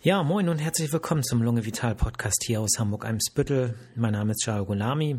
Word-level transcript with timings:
Ja, 0.00 0.22
moin 0.22 0.48
und 0.48 0.58
herzlich 0.58 0.92
willkommen 0.92 1.24
zum 1.24 1.42
Lunge 1.42 1.66
Vital 1.66 1.96
Podcast 1.96 2.44
hier 2.46 2.60
aus 2.60 2.78
Hamburg-Eimsbüttel. 2.78 3.74
Mein 3.96 4.12
Name 4.12 4.30
ist 4.30 4.46
Jao 4.46 4.64
Gulami 4.64 5.18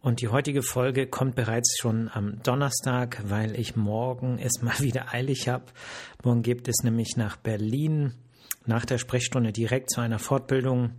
und 0.00 0.20
die 0.20 0.28
heutige 0.28 0.62
Folge 0.62 1.08
kommt 1.08 1.34
bereits 1.34 1.76
schon 1.80 2.08
am 2.14 2.40
Donnerstag, 2.44 3.20
weil 3.24 3.58
ich 3.58 3.74
morgen 3.74 4.38
es 4.40 4.62
mal 4.62 4.78
wieder 4.78 5.12
eilig 5.12 5.48
habe. 5.48 5.64
Morgen 6.22 6.42
gibt 6.42 6.68
es 6.68 6.84
nämlich 6.84 7.16
nach 7.16 7.36
Berlin 7.36 8.14
nach 8.64 8.84
der 8.84 8.98
Sprechstunde 8.98 9.50
direkt 9.50 9.90
zu 9.90 10.00
einer 10.00 10.20
Fortbildung. 10.20 10.92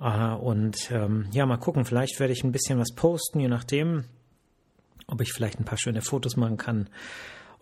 Äh, 0.00 0.32
und 0.34 0.90
ähm, 0.90 1.28
ja, 1.30 1.46
mal 1.46 1.58
gucken, 1.58 1.84
vielleicht 1.84 2.18
werde 2.18 2.32
ich 2.32 2.42
ein 2.42 2.50
bisschen 2.50 2.80
was 2.80 2.96
posten, 2.96 3.38
je 3.38 3.48
nachdem, 3.48 4.06
ob 5.06 5.20
ich 5.20 5.32
vielleicht 5.32 5.60
ein 5.60 5.64
paar 5.64 5.78
schöne 5.78 6.02
Fotos 6.02 6.36
machen 6.36 6.56
kann 6.56 6.88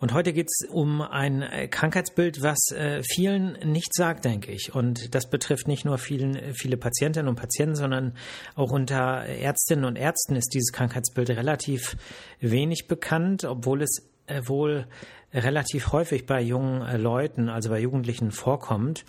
und 0.03 0.13
heute 0.13 0.33
geht 0.33 0.49
es 0.49 0.67
um 0.69 1.01
ein 1.01 1.43
äh, 1.43 1.69
Krankheitsbild, 1.69 2.41
was 2.41 2.71
äh, 2.71 3.01
vielen 3.03 3.53
nicht 3.63 3.95
sagt, 3.95 4.25
denke 4.25 4.51
ich. 4.51 4.75
Und 4.75 5.15
das 5.15 5.29
betrifft 5.29 5.69
nicht 5.69 5.85
nur 5.85 5.97
vielen, 5.97 6.35
äh, 6.35 6.53
viele 6.53 6.75
Patientinnen 6.75 7.29
und 7.29 7.35
Patienten, 7.35 7.77
sondern 7.77 8.13
auch 8.55 8.71
unter 8.71 9.23
Ärztinnen 9.23 9.85
und 9.85 9.95
Ärzten 9.95 10.35
ist 10.35 10.53
dieses 10.53 10.73
Krankheitsbild 10.73 11.29
relativ 11.29 11.95
wenig 12.41 12.89
bekannt, 12.89 13.45
obwohl 13.45 13.81
es 13.81 14.05
wohl 14.45 14.87
relativ 15.33 15.93
häufig 15.93 16.25
bei 16.25 16.41
jungen 16.41 17.01
Leuten, 17.01 17.47
also 17.47 17.69
bei 17.69 17.79
Jugendlichen 17.79 18.31
vorkommt. 18.31 19.05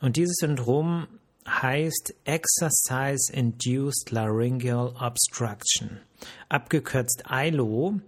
Und 0.00 0.16
dieses 0.16 0.38
Syndrom 0.40 1.06
heißt 1.48 2.16
Exercise 2.24 3.32
Induced 3.32 4.10
Laryngeal 4.10 4.92
Obstruction, 4.98 6.00
abgekürzt 6.48 7.22
ILO. 7.30 8.00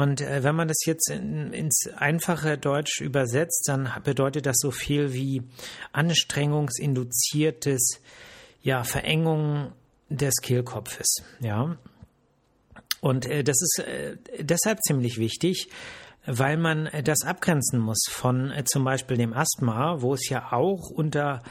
Und 0.00 0.20
äh, 0.22 0.42
wenn 0.42 0.56
man 0.56 0.66
das 0.66 0.86
jetzt 0.86 1.10
in, 1.10 1.52
ins 1.52 1.86
einfache 1.94 2.56
Deutsch 2.56 3.02
übersetzt, 3.02 3.64
dann 3.66 3.92
bedeutet 4.02 4.46
das 4.46 4.56
so 4.58 4.70
viel 4.70 5.12
wie 5.12 5.42
anstrengungsinduziertes, 5.92 8.00
ja, 8.62 8.82
Verengung 8.82 9.72
des 10.08 10.36
Kehlkopfes, 10.40 11.22
ja. 11.40 11.76
Und 13.02 13.26
äh, 13.26 13.44
das 13.44 13.60
ist 13.60 13.80
äh, 13.80 14.16
deshalb 14.38 14.80
ziemlich 14.80 15.18
wichtig, 15.18 15.68
weil 16.24 16.56
man 16.56 16.86
äh, 16.86 17.02
das 17.02 17.22
abgrenzen 17.22 17.78
muss 17.78 18.06
von 18.08 18.50
äh, 18.52 18.64
zum 18.64 18.84
Beispiel 18.84 19.18
dem 19.18 19.34
Asthma, 19.34 20.00
wo 20.00 20.14
es 20.14 20.30
ja 20.30 20.50
auch 20.50 20.88
unter 20.88 21.42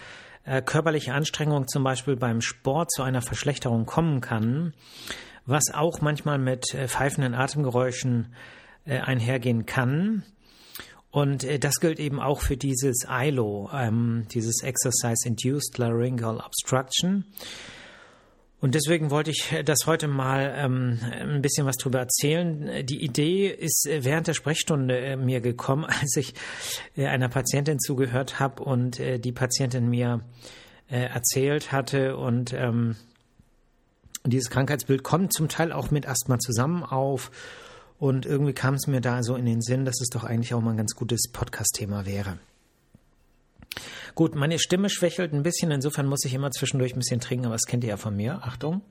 äh, 0.43 0.63
körperlicher 0.63 1.13
Anstrengung 1.13 1.67
zum 1.67 1.83
Beispiel 1.83 2.15
beim 2.15 2.41
Sport 2.41 2.93
zu 2.93 3.03
einer 3.03 3.21
Verschlechterung 3.21 3.85
kommen 3.85 4.21
kann 4.21 4.73
was 5.45 5.73
auch 5.73 6.01
manchmal 6.01 6.37
mit 6.37 6.73
äh, 6.73 6.87
pfeifenden 6.87 7.33
Atemgeräuschen 7.33 8.33
äh, 8.85 8.99
einhergehen 8.99 9.65
kann. 9.65 10.23
Und 11.11 11.43
äh, 11.43 11.59
das 11.59 11.75
gilt 11.79 11.99
eben 11.99 12.19
auch 12.19 12.41
für 12.41 12.57
dieses 12.57 13.05
ILO, 13.09 13.69
ähm, 13.73 14.25
dieses 14.31 14.63
Exercise-Induced 14.63 15.77
Laryngeal 15.77 16.37
Obstruction. 16.37 17.25
Und 18.61 18.75
deswegen 18.75 19.09
wollte 19.09 19.31
ich 19.31 19.53
das 19.63 19.85
heute 19.85 20.07
mal 20.07 20.53
ähm, 20.57 20.99
ein 21.11 21.41
bisschen 21.41 21.65
was 21.65 21.77
drüber 21.77 21.99
erzählen. 21.99 22.85
Die 22.85 23.03
Idee 23.03 23.47
ist 23.47 23.87
während 23.89 24.27
der 24.27 24.33
Sprechstunde 24.33 25.15
mir 25.17 25.39
gekommen, 25.39 25.85
als 26.01 26.15
ich 26.17 26.33
einer 26.97 27.29
Patientin 27.29 27.79
zugehört 27.79 28.39
habe 28.39 28.63
und 28.63 28.99
die 28.99 29.31
Patientin 29.31 29.87
mir 29.89 30.25
erzählt 30.89 31.71
hatte 31.71 32.17
und 32.17 32.51
ähm, 32.51 32.97
dieses 34.25 34.49
Krankheitsbild 34.49 35.03
kommt 35.03 35.33
zum 35.33 35.49
Teil 35.49 35.71
auch 35.71 35.91
mit 35.91 36.07
Asthma 36.07 36.39
zusammen 36.39 36.83
auf. 36.83 37.31
Und 37.97 38.25
irgendwie 38.25 38.53
kam 38.53 38.75
es 38.75 38.87
mir 38.87 39.01
da 39.01 39.23
so 39.23 39.35
in 39.35 39.45
den 39.45 39.61
Sinn, 39.61 39.85
dass 39.85 39.99
es 40.01 40.09
doch 40.09 40.23
eigentlich 40.23 40.53
auch 40.53 40.61
mal 40.61 40.71
ein 40.71 40.77
ganz 40.77 40.95
gutes 40.95 41.29
Podcast-Thema 41.31 42.05
wäre. 42.05 42.39
Gut, 44.15 44.35
meine 44.35 44.59
Stimme 44.59 44.89
schwächelt 44.89 45.33
ein 45.33 45.43
bisschen, 45.43 45.71
insofern 45.71 46.07
muss 46.07 46.25
ich 46.25 46.33
immer 46.33 46.51
zwischendurch 46.51 46.95
ein 46.95 46.99
bisschen 46.99 47.19
trinken, 47.19 47.45
aber 47.45 47.55
das 47.55 47.65
kennt 47.65 47.83
ihr 47.83 47.91
ja 47.91 47.97
von 47.97 48.15
mir. 48.15 48.39
Achtung. 48.41 48.81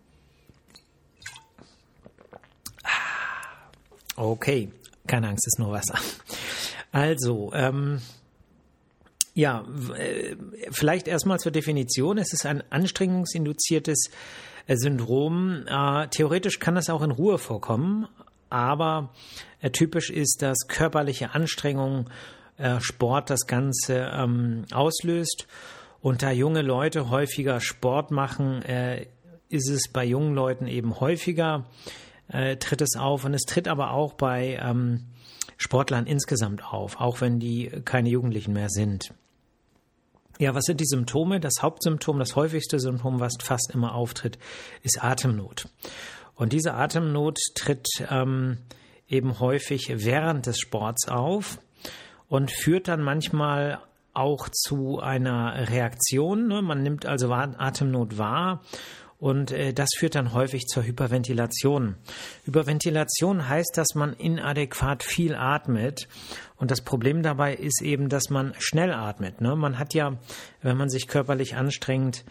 Ah, 2.83 4.23
okay, 4.23 4.71
keine 5.07 5.29
Angst, 5.29 5.47
ist 5.47 5.59
nur 5.59 5.73
Wasser. 5.73 5.99
Also, 6.93 7.53
ähm, 7.55 8.01
ja, 9.35 9.65
äh, 9.97 10.37
vielleicht 10.71 11.09
erstmal 11.09 11.39
zur 11.39 11.53
Definition. 11.53 12.19
Es 12.19 12.33
ist 12.33 12.47
ein 12.47 12.63
anstrengungsinduziertes 12.71 14.11
Syndrom. 14.77 15.65
Äh, 15.67 16.09
theoretisch 16.09 16.59
kann 16.59 16.77
es 16.77 16.91
auch 16.91 17.03
in 17.03 17.11
Ruhe 17.11 17.39
vorkommen, 17.39 18.07
aber 18.51 19.11
äh, 19.61 19.71
typisch 19.71 20.11
ist, 20.11 20.43
dass 20.43 20.69
körperliche 20.69 21.35
Anstrengung, 21.35 22.11
äh, 22.59 22.81
Sport 22.81 23.31
das 23.31 23.47
Ganze 23.47 24.11
ähm, 24.13 24.65
auslöst. 24.73 25.47
Und 26.01 26.23
da 26.23 26.31
junge 26.31 26.63
Leute 26.63 27.11
häufiger 27.11 27.61
Sport 27.61 28.11
machen, 28.11 28.63
äh, 28.63 29.07
ist 29.49 29.71
es 29.71 29.89
bei 29.93 30.05
jungen 30.05 30.35
Leuten 30.35 30.67
eben 30.67 31.01
häufiger, 31.01 31.67
äh, 32.29 32.57
tritt 32.57 32.83
es 32.83 32.97
auf. 32.97 33.25
Und 33.25 33.35
es 33.35 33.43
tritt 33.43 33.69
aber 33.69 33.93
auch 33.93 34.13
bei 34.15 34.59
ähm, 34.63 35.07
Sportlern 35.57 36.07
insgesamt 36.07 36.65
auf, 36.65 37.01
auch 37.01 37.21
wenn 37.21 37.41
die 37.41 37.71
keine 37.85 38.11
Jugendlichen 38.11 38.53
mehr 38.53 38.69
sind. 38.69 39.13
Ja, 40.39 40.55
was 40.55 40.65
sind 40.65 40.81
die 40.81 40.87
Symptome? 40.87 41.41
Das 41.41 41.55
Hauptsymptom, 41.63 42.21
das 42.21 42.37
häufigste 42.37 42.79
Symptom, 42.79 43.19
was 43.19 43.35
fast 43.43 43.73
immer 43.75 43.95
auftritt, 43.95 44.39
ist 44.83 45.03
Atemnot. 45.03 45.69
Und 46.37 46.53
diese 46.53 46.75
Atemnot 46.75 47.39
tritt 47.57 47.89
ähm, 48.09 48.59
eben 49.09 49.41
häufig 49.41 49.91
während 49.93 50.47
des 50.47 50.61
Sports 50.61 51.09
auf 51.09 51.59
und 52.29 52.53
führt 52.53 52.87
dann 52.87 53.03
manchmal 53.03 53.81
auch 54.15 54.49
zu 54.49 55.01
einer 55.01 55.69
Reaktion. 55.71 56.47
Ne? 56.47 56.63
Man 56.63 56.85
nimmt 56.85 57.05
also 57.05 57.33
Atemnot 57.33 58.17
wahr 58.19 58.63
und 59.19 59.51
äh, 59.51 59.73
das 59.73 59.89
führt 59.97 60.15
dann 60.15 60.33
häufig 60.33 60.67
zur 60.67 60.85
Hyperventilation. 60.85 61.97
Hyperventilation 62.45 63.49
heißt, 63.49 63.73
dass 63.77 63.95
man 63.95 64.13
inadäquat 64.13 65.03
viel 65.03 65.35
atmet. 65.35 66.09
Und 66.57 66.71
das 66.71 66.83
Problem 66.83 67.23
dabei 67.23 67.55
ist 67.55 67.83
eben, 67.83 68.09
dass 68.09 68.31
man 68.31 68.55
schnell 68.59 68.93
atmet. 68.93 69.41
Ne? 69.41 69.57
Man 69.57 69.79
hat 69.79 69.93
ja, 69.95 70.19
wenn 70.63 70.77
man 70.77 70.89
sich 70.89 71.09
körperlich 71.09 71.57
anstrengt, 71.57 72.25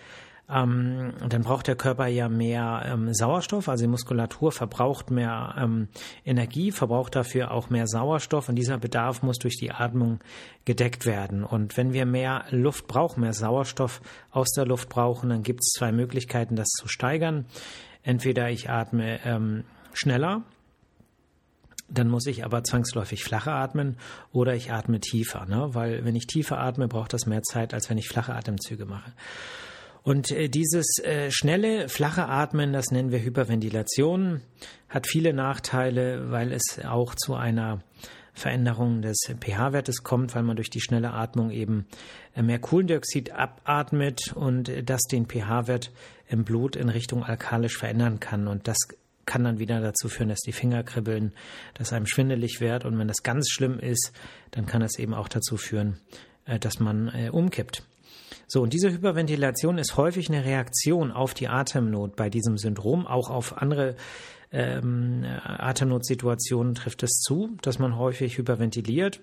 ähm, 0.49 1.13
dann 1.27 1.41
braucht 1.41 1.67
der 1.67 1.75
Körper 1.75 2.07
ja 2.07 2.29
mehr 2.29 2.83
ähm, 2.85 3.13
Sauerstoff, 3.13 3.67
also 3.67 3.83
die 3.83 3.89
Muskulatur 3.89 4.53
verbraucht 4.53 5.11
mehr 5.11 5.55
ähm, 5.57 5.89
Energie, 6.25 6.71
verbraucht 6.71 7.15
dafür 7.15 7.51
auch 7.51 7.69
mehr 7.69 7.85
Sauerstoff 7.85 8.47
und 8.47 8.55
dieser 8.55 8.77
Bedarf 8.77 9.23
muss 9.23 9.39
durch 9.39 9.57
die 9.57 9.71
Atmung 9.71 10.19
gedeckt 10.63 11.05
werden. 11.05 11.43
Und 11.43 11.75
wenn 11.75 11.91
wir 11.91 12.05
mehr 12.05 12.45
Luft 12.49 12.87
brauchen, 12.87 13.21
mehr 13.21 13.33
Sauerstoff 13.33 14.01
aus 14.31 14.51
der 14.51 14.65
Luft 14.65 14.87
brauchen, 14.87 15.29
dann 15.29 15.43
gibt 15.43 15.61
es 15.61 15.73
zwei 15.77 15.91
Möglichkeiten, 15.91 16.55
das 16.55 16.69
zu 16.69 16.87
steigern. 16.87 17.45
Entweder 18.03 18.49
ich 18.49 18.69
atme 18.69 19.19
ähm, 19.25 19.65
schneller, 19.91 20.43
dann 21.89 22.07
muss 22.07 22.25
ich 22.25 22.45
aber 22.45 22.63
zwangsläufig 22.63 23.25
flacher 23.25 23.53
atmen 23.53 23.97
oder 24.31 24.55
ich 24.55 24.71
atme 24.71 25.01
tiefer, 25.01 25.45
ne? 25.45 25.69
weil 25.73 26.05
wenn 26.05 26.15
ich 26.15 26.27
tiefer 26.27 26.57
atme, 26.57 26.87
braucht 26.87 27.11
das 27.11 27.25
mehr 27.25 27.43
Zeit, 27.43 27.73
als 27.73 27.89
wenn 27.89 27.97
ich 27.97 28.07
flache 28.07 28.33
Atemzüge 28.33 28.85
mache. 28.85 29.11
Und 30.07 30.31
äh, 30.31 30.47
dieses 30.47 30.99
äh, 31.03 31.31
schnelle, 31.31 31.89
flache 31.89 32.29
Atmen, 32.29 32.71
das 32.71 32.91
nennen 32.91 33.11
wir 33.11 33.21
Hyperventilation, 33.21 34.39
hat 34.87 35.05
viele 35.05 35.33
Nachteile, 35.33 36.31
weil 36.31 36.53
es 36.53 36.79
auch 36.85 37.13
zu 37.13 37.35
einer 37.35 37.83
Veränderung 38.31 39.01
des 39.01 39.17
pH-Wertes 39.37 40.03
kommt, 40.03 40.33
weil 40.33 40.43
man 40.43 40.55
durch 40.55 40.69
die 40.69 40.79
schnelle 40.79 41.11
Atmung 41.11 41.51
eben 41.51 41.87
äh, 42.37 42.41
mehr 42.41 42.57
Kohlendioxid 42.57 43.31
abatmet 43.31 44.31
und 44.33 44.71
das 44.89 45.01
den 45.11 45.25
pH-Wert 45.25 45.91
im 46.29 46.45
Blut 46.45 46.77
in 46.77 46.87
Richtung 46.87 47.25
alkalisch 47.25 47.77
verändern 47.77 48.21
kann. 48.21 48.47
Und 48.47 48.69
das 48.69 48.77
kann 49.25 49.43
dann 49.43 49.59
wieder 49.59 49.81
dazu 49.81 50.07
führen, 50.07 50.29
dass 50.29 50.39
die 50.39 50.53
Finger 50.53 50.83
kribbeln, 50.83 51.33
dass 51.73 51.91
einem 51.91 52.05
schwindelig 52.05 52.61
wird. 52.61 52.85
Und 52.85 52.97
wenn 52.97 53.09
das 53.09 53.23
ganz 53.23 53.49
schlimm 53.49 53.77
ist, 53.77 54.13
dann 54.51 54.67
kann 54.67 54.79
das 54.79 54.99
eben 54.99 55.13
auch 55.13 55.27
dazu 55.27 55.57
führen, 55.57 55.97
dass 56.61 56.79
man 56.79 57.09
umkippt. 57.31 57.83
So, 58.47 58.61
und 58.61 58.73
diese 58.73 58.91
Hyperventilation 58.91 59.77
ist 59.77 59.97
häufig 59.97 60.29
eine 60.29 60.45
Reaktion 60.45 61.11
auf 61.11 61.33
die 61.33 61.49
Atemnot 61.49 62.15
bei 62.15 62.29
diesem 62.29 62.57
Syndrom, 62.57 63.05
auch 63.05 63.29
auf 63.29 63.57
andere 63.57 63.95
ähm, 64.51 65.25
Atemnotsituationen 65.43 66.73
trifft 66.73 67.03
es 67.03 67.19
zu, 67.19 67.57
dass 67.61 67.79
man 67.79 67.97
häufig 67.97 68.37
hyperventiliert. 68.37 69.19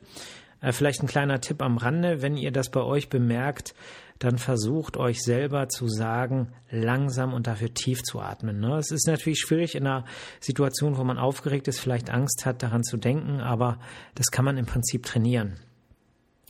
Äh, 0.61 0.73
vielleicht 0.73 1.03
ein 1.03 1.07
kleiner 1.07 1.41
Tipp 1.41 1.63
am 1.63 1.79
Rande, 1.79 2.21
wenn 2.21 2.37
ihr 2.37 2.53
das 2.53 2.71
bei 2.71 2.83
euch 2.83 3.09
bemerkt, 3.09 3.75
dann 4.19 4.39
versucht 4.39 4.97
euch 4.97 5.23
selber 5.23 5.69
zu 5.69 5.89
sagen, 5.89 6.53
langsam 6.71 7.33
und 7.33 7.47
dafür 7.47 7.73
tief 7.75 8.03
zu 8.03 8.21
atmen. 8.21 8.61
Ne? 8.61 8.77
Es 8.77 8.91
ist 8.91 9.07
natürlich 9.07 9.41
schwierig 9.41 9.75
in 9.75 9.87
einer 9.87 10.05
Situation, 10.41 10.97
wo 10.97 11.05
man 11.05 11.19
aufgeregt 11.19 11.67
ist, 11.67 11.81
vielleicht 11.81 12.11
Angst 12.11 12.47
hat, 12.47 12.63
daran 12.63 12.85
zu 12.85 12.97
denken, 12.97 13.41
aber 13.41 13.81
das 14.15 14.27
kann 14.27 14.45
man 14.45 14.57
im 14.57 14.67
Prinzip 14.67 15.05
trainieren. 15.05 15.55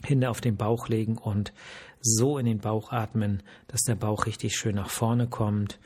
Hände 0.05 0.29
auf 0.29 0.41
den 0.41 0.57
Bauch 0.57 0.87
legen 0.87 1.17
und 1.17 1.53
so 2.01 2.37
in 2.37 2.45
den 2.45 2.59
Bauch 2.59 2.91
atmen, 2.91 3.43
dass 3.67 3.81
der 3.81 3.95
Bauch 3.95 4.25
richtig 4.25 4.55
schön 4.55 4.75
nach 4.75 4.89
vorne 4.89 5.27
kommt. 5.27 5.79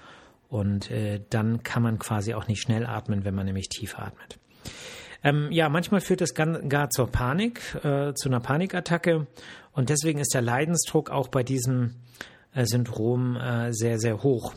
Und 0.50 0.92
äh, 0.92 1.22
dann 1.30 1.64
kann 1.64 1.84
man 1.84 2.00
quasi 2.00 2.34
auch 2.34 2.48
nicht 2.48 2.62
schnell 2.62 2.86
atmen, 2.86 3.24
wenn 3.24 3.36
man 3.36 3.46
nämlich 3.46 3.70
tief 3.70 3.98
atmet. 3.98 4.40
Ähm, 5.24 5.52
ja, 5.52 5.70
manchmal 5.70 6.02
führt 6.02 6.22
es 6.22 6.34
gar 6.34 6.90
zur 6.90 7.08
Panik, 7.12 7.62
äh, 7.84 8.14
zu 8.14 8.30
einer 8.30 8.40
Panikattacke. 8.40 9.28
Und 9.74 9.90
deswegen 9.90 10.20
ist 10.20 10.34
der 10.34 10.42
Leidensdruck 10.42 11.10
auch 11.10 11.28
bei 11.28 11.44
diesem 11.44 11.96
äh, 12.54 12.66
Syndrom 12.66 13.36
äh, 13.36 13.72
sehr, 13.74 14.00
sehr 14.00 14.24
hoch. 14.24 14.54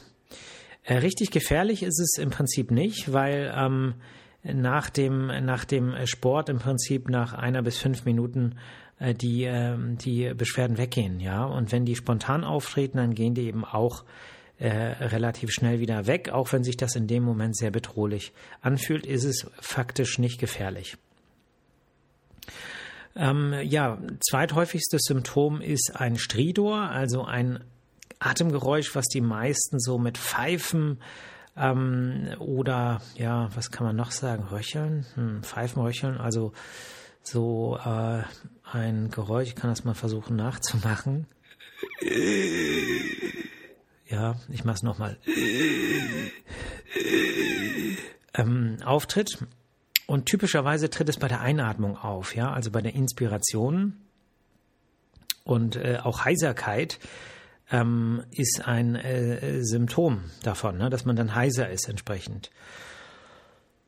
Äh, 0.84 0.98
richtig 0.98 1.30
gefährlich 1.30 1.82
ist 1.82 2.00
es 2.00 2.18
im 2.18 2.30
Prinzip 2.30 2.70
nicht, 2.70 3.12
weil 3.12 3.52
ähm, 3.54 3.94
nach, 4.42 4.90
dem, 4.90 5.26
nach 5.44 5.64
dem 5.64 5.94
Sport 6.06 6.48
im 6.48 6.58
Prinzip 6.58 7.08
nach 7.08 7.32
einer 7.32 7.62
bis 7.62 7.78
fünf 7.78 8.04
Minuten 8.04 8.56
die, 9.14 9.44
äh, 9.44 9.76
die 9.78 10.32
Beschwerden 10.34 10.78
weggehen. 10.78 11.20
Ja? 11.20 11.44
Und 11.44 11.72
wenn 11.72 11.84
die 11.84 11.96
spontan 11.96 12.44
auftreten, 12.44 12.98
dann 12.98 13.14
gehen 13.14 13.34
die 13.34 13.46
eben 13.46 13.64
auch 13.64 14.04
äh, 14.58 14.68
relativ 14.68 15.50
schnell 15.50 15.80
wieder 15.80 16.06
weg. 16.06 16.30
Auch 16.30 16.52
wenn 16.52 16.64
sich 16.64 16.76
das 16.76 16.94
in 16.94 17.06
dem 17.06 17.22
Moment 17.22 17.56
sehr 17.56 17.70
bedrohlich 17.70 18.32
anfühlt, 18.60 19.06
ist 19.06 19.24
es 19.24 19.46
faktisch 19.60 20.18
nicht 20.18 20.38
gefährlich. 20.38 20.96
Ähm, 23.14 23.54
ja, 23.64 23.98
zweithäufigstes 24.20 25.02
Symptom 25.04 25.60
ist 25.60 25.92
ein 25.96 26.16
Stridor, 26.16 26.78
also 26.78 27.24
ein 27.24 27.62
Atemgeräusch, 28.20 28.94
was 28.94 29.06
die 29.08 29.20
meisten 29.20 29.80
so 29.80 29.98
mit 29.98 30.16
Pfeifen 30.16 30.98
ähm, 31.56 32.28
oder 32.38 33.02
ja, 33.16 33.50
was 33.54 33.70
kann 33.70 33.86
man 33.86 33.96
noch 33.96 34.12
sagen? 34.12 34.44
Röcheln? 34.44 35.04
Hm, 35.14 35.42
Pfeifen, 35.42 35.82
Röcheln, 35.82 36.18
also 36.18 36.52
so 37.22 37.78
äh, 37.84 38.22
ein 38.70 39.10
Geräusch, 39.10 39.48
ich 39.48 39.54
kann 39.54 39.70
das 39.70 39.84
mal 39.84 39.94
versuchen 39.94 40.36
nachzumachen. 40.36 41.26
Ja, 44.08 44.36
ich 44.48 44.64
mach's 44.64 44.82
nochmal. 44.82 45.16
Ähm, 48.34 48.78
auftritt. 48.84 49.38
Und 50.06 50.26
typischerweise 50.26 50.90
tritt 50.90 51.08
es 51.08 51.16
bei 51.16 51.28
der 51.28 51.40
Einatmung 51.40 51.96
auf, 51.96 52.34
ja, 52.34 52.52
also 52.52 52.70
bei 52.70 52.82
der 52.82 52.94
Inspiration. 52.94 53.96
Und 55.44 55.76
äh, 55.76 55.98
auch 56.02 56.24
Heiserkeit 56.24 56.98
ähm, 57.70 58.22
ist 58.30 58.66
ein 58.66 58.94
äh, 58.96 59.62
Symptom 59.62 60.24
davon, 60.42 60.78
ne, 60.78 60.90
dass 60.90 61.04
man 61.04 61.16
dann 61.16 61.34
heiser 61.34 61.70
ist 61.70 61.88
entsprechend. 61.88 62.50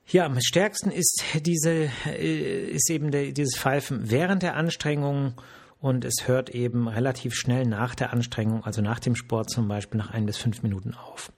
Ja, 0.06 0.26
am 0.26 0.38
stärksten 0.40 0.90
ist 0.90 1.24
diese, 1.40 1.88
äh, 2.06 2.70
ist 2.70 2.90
eben 2.90 3.10
der, 3.10 3.32
dieses 3.32 3.56
Pfeifen 3.56 4.10
während 4.10 4.42
der 4.42 4.56
Anstrengung 4.56 5.34
und 5.80 6.04
es 6.04 6.26
hört 6.26 6.50
eben 6.50 6.88
relativ 6.88 7.34
schnell 7.34 7.66
nach 7.66 7.94
der 7.94 8.12
Anstrengung, 8.12 8.64
also 8.64 8.82
nach 8.82 9.00
dem 9.00 9.16
Sport 9.16 9.50
zum 9.50 9.68
Beispiel 9.68 9.98
nach 9.98 10.10
ein 10.10 10.26
bis 10.26 10.36
fünf 10.36 10.62
Minuten 10.62 10.94
auf. 10.94 11.32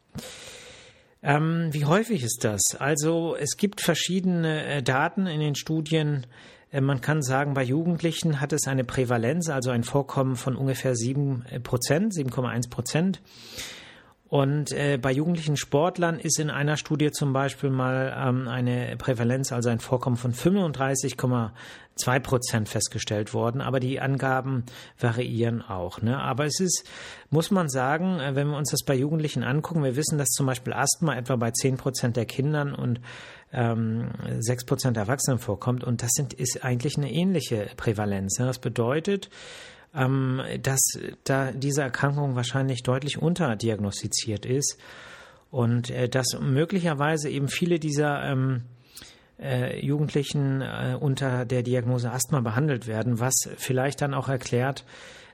Ähm, 1.22 1.68
wie 1.72 1.84
häufig 1.84 2.22
ist 2.22 2.44
das? 2.44 2.62
Also 2.78 3.36
es 3.36 3.56
gibt 3.56 3.80
verschiedene 3.80 4.64
äh, 4.64 4.82
Daten 4.82 5.26
in 5.26 5.40
den 5.40 5.54
Studien. 5.54 6.26
Äh, 6.70 6.80
man 6.80 7.00
kann 7.00 7.22
sagen, 7.22 7.54
bei 7.54 7.62
Jugendlichen 7.62 8.40
hat 8.40 8.52
es 8.52 8.66
eine 8.66 8.84
Prävalenz, 8.84 9.48
also 9.48 9.70
ein 9.70 9.82
Vorkommen 9.82 10.36
von 10.36 10.56
ungefähr 10.56 10.94
sieben 10.94 11.44
äh, 11.50 11.58
Prozent, 11.58 12.12
7,1 12.12 12.70
Prozent. 12.70 13.20
Und 14.28 14.72
äh, 14.72 14.98
bei 15.00 15.12
jugendlichen 15.12 15.56
Sportlern 15.56 16.18
ist 16.18 16.40
in 16.40 16.50
einer 16.50 16.76
Studie 16.76 17.12
zum 17.12 17.32
Beispiel 17.32 17.70
mal 17.70 18.12
ähm, 18.16 18.48
eine 18.48 18.96
Prävalenz, 18.96 19.52
also 19.52 19.68
ein 19.68 19.78
Vorkommen 19.78 20.16
von 20.16 20.32
35,2 20.32 22.20
Prozent 22.20 22.68
festgestellt 22.68 23.34
worden. 23.34 23.60
Aber 23.60 23.78
die 23.78 24.00
Angaben 24.00 24.64
variieren 24.98 25.62
auch. 25.62 26.02
Ne? 26.02 26.20
Aber 26.20 26.44
es 26.44 26.58
ist, 26.58 26.84
muss 27.30 27.52
man 27.52 27.68
sagen, 27.68 28.18
äh, 28.18 28.34
wenn 28.34 28.48
wir 28.48 28.56
uns 28.56 28.72
das 28.72 28.82
bei 28.82 28.96
Jugendlichen 28.96 29.44
angucken, 29.44 29.84
wir 29.84 29.94
wissen, 29.94 30.18
dass 30.18 30.30
zum 30.30 30.46
Beispiel 30.46 30.72
Asthma 30.72 31.14
etwa 31.14 31.36
bei 31.36 31.52
10 31.52 31.76
Prozent 31.76 32.16
der 32.16 32.26
Kindern 32.26 32.74
und 32.74 33.00
ähm, 33.52 34.08
6 34.40 34.64
Prozent 34.64 34.96
der 34.96 35.04
Erwachsenen 35.04 35.38
vorkommt. 35.38 35.84
Und 35.84 36.02
das 36.02 36.10
sind, 36.14 36.34
ist 36.34 36.64
eigentlich 36.64 36.96
eine 36.96 37.12
ähnliche 37.12 37.68
Prävalenz. 37.76 38.40
Ne? 38.40 38.46
Das 38.46 38.58
bedeutet, 38.58 39.30
ähm, 39.96 40.42
dass 40.62 40.80
da 41.24 41.52
diese 41.52 41.82
Erkrankung 41.82 42.36
wahrscheinlich 42.36 42.82
deutlich 42.82 43.18
unterdiagnostiziert 43.18 44.44
ist 44.44 44.78
und 45.50 45.90
äh, 45.90 46.08
dass 46.08 46.38
möglicherweise 46.40 47.30
eben 47.30 47.48
viele 47.48 47.78
dieser 47.78 48.22
ähm, 48.24 48.62
äh, 49.38 49.84
Jugendlichen 49.84 50.60
äh, 50.60 50.96
unter 50.98 51.44
der 51.44 51.62
Diagnose 51.62 52.10
Asthma 52.10 52.40
behandelt 52.40 52.86
werden, 52.86 53.20
was 53.20 53.34
vielleicht 53.56 54.02
dann 54.02 54.14
auch 54.14 54.28
erklärt, 54.28 54.84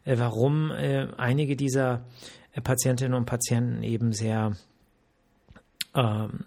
äh, 0.04 0.16
warum 0.18 0.70
äh, 0.70 1.08
einige 1.16 1.56
dieser 1.56 2.04
äh, 2.52 2.60
Patientinnen 2.60 3.14
und 3.14 3.26
Patienten 3.26 3.82
eben 3.82 4.12
sehr 4.12 4.56
ähm, 5.94 6.44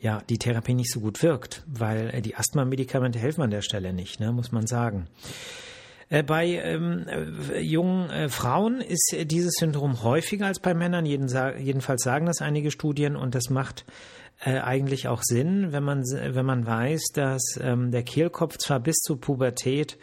ja, 0.00 0.22
die 0.28 0.38
Therapie 0.38 0.74
nicht 0.74 0.92
so 0.92 1.00
gut 1.00 1.22
wirkt, 1.22 1.64
weil 1.66 2.22
die 2.22 2.36
Asthma-Medikamente 2.36 3.18
helfen 3.18 3.42
an 3.42 3.50
der 3.50 3.62
Stelle 3.62 3.92
nicht, 3.92 4.20
ne, 4.20 4.32
muss 4.32 4.52
man 4.52 4.66
sagen. 4.66 5.08
Äh, 6.10 6.22
bei 6.22 6.46
ähm, 6.46 7.06
äh, 7.06 7.60
jungen 7.60 8.10
äh, 8.10 8.28
Frauen 8.28 8.80
ist 8.80 9.14
dieses 9.24 9.54
Syndrom 9.58 10.02
häufiger 10.02 10.46
als 10.46 10.60
bei 10.60 10.74
Männern. 10.74 11.04
Jeden, 11.04 11.28
jedenfalls 11.58 12.02
sagen 12.02 12.26
das 12.26 12.40
einige 12.40 12.70
Studien 12.70 13.14
und 13.16 13.34
das 13.34 13.50
macht 13.50 13.84
äh, 14.40 14.58
eigentlich 14.58 15.08
auch 15.08 15.22
Sinn, 15.22 15.72
wenn 15.72 15.84
man, 15.84 16.02
wenn 16.02 16.46
man 16.46 16.66
weiß, 16.66 17.08
dass 17.12 17.58
ähm, 17.60 17.90
der 17.90 18.04
Kehlkopf 18.04 18.56
zwar 18.58 18.80
bis 18.80 18.96
zur 18.96 19.20
Pubertät 19.20 19.98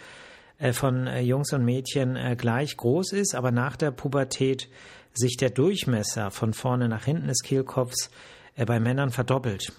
äh, 0.59 0.73
von 0.73 1.07
äh, 1.07 1.21
Jungs 1.21 1.53
und 1.53 1.65
Mädchen 1.65 2.17
gleich 2.37 2.77
groß 2.77 3.13
ist, 3.13 3.33
aber 3.33 3.51
nach 3.51 3.75
der 3.75 3.91
Pubertät 3.91 4.69
sich 5.13 5.37
der 5.37 5.49
Durchmesser 5.49 6.29
von 6.29 6.53
vorne 6.53 6.89
nach 6.89 7.05
hinten 7.05 7.27
des 7.27 7.41
Kehlkopfs 7.41 8.11
bei 8.65 8.79
Männern 8.79 9.09
verdoppelt. 9.09 9.73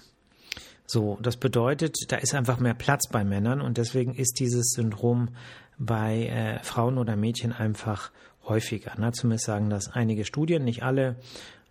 So, 0.87 1.19
das 1.21 1.37
bedeutet, 1.37 1.97
da 2.09 2.17
ist 2.17 2.35
einfach 2.35 2.61
mehr 2.61 2.75
Platz 2.75 3.09
bei 3.09 3.25
Männern 3.25 3.61
und 3.61 3.77
deswegen 3.77 4.15
ist 4.15 4.39
dieses 4.39 4.71
Syndrom 4.71 5.31
bei 5.79 6.27
äh, 6.27 6.63
Frauen 6.63 6.97
oder 6.97 7.17
Mädchen 7.17 7.53
einfach 7.53 8.13
häufiger. 8.45 8.99
Ne? 8.99 9.13
Zumindest 9.13 9.47
sagen 9.47 9.69
das 9.69 9.89
einige 9.89 10.25
Studien, 10.25 10.65
nicht 10.65 10.85
alle, 10.85 11.17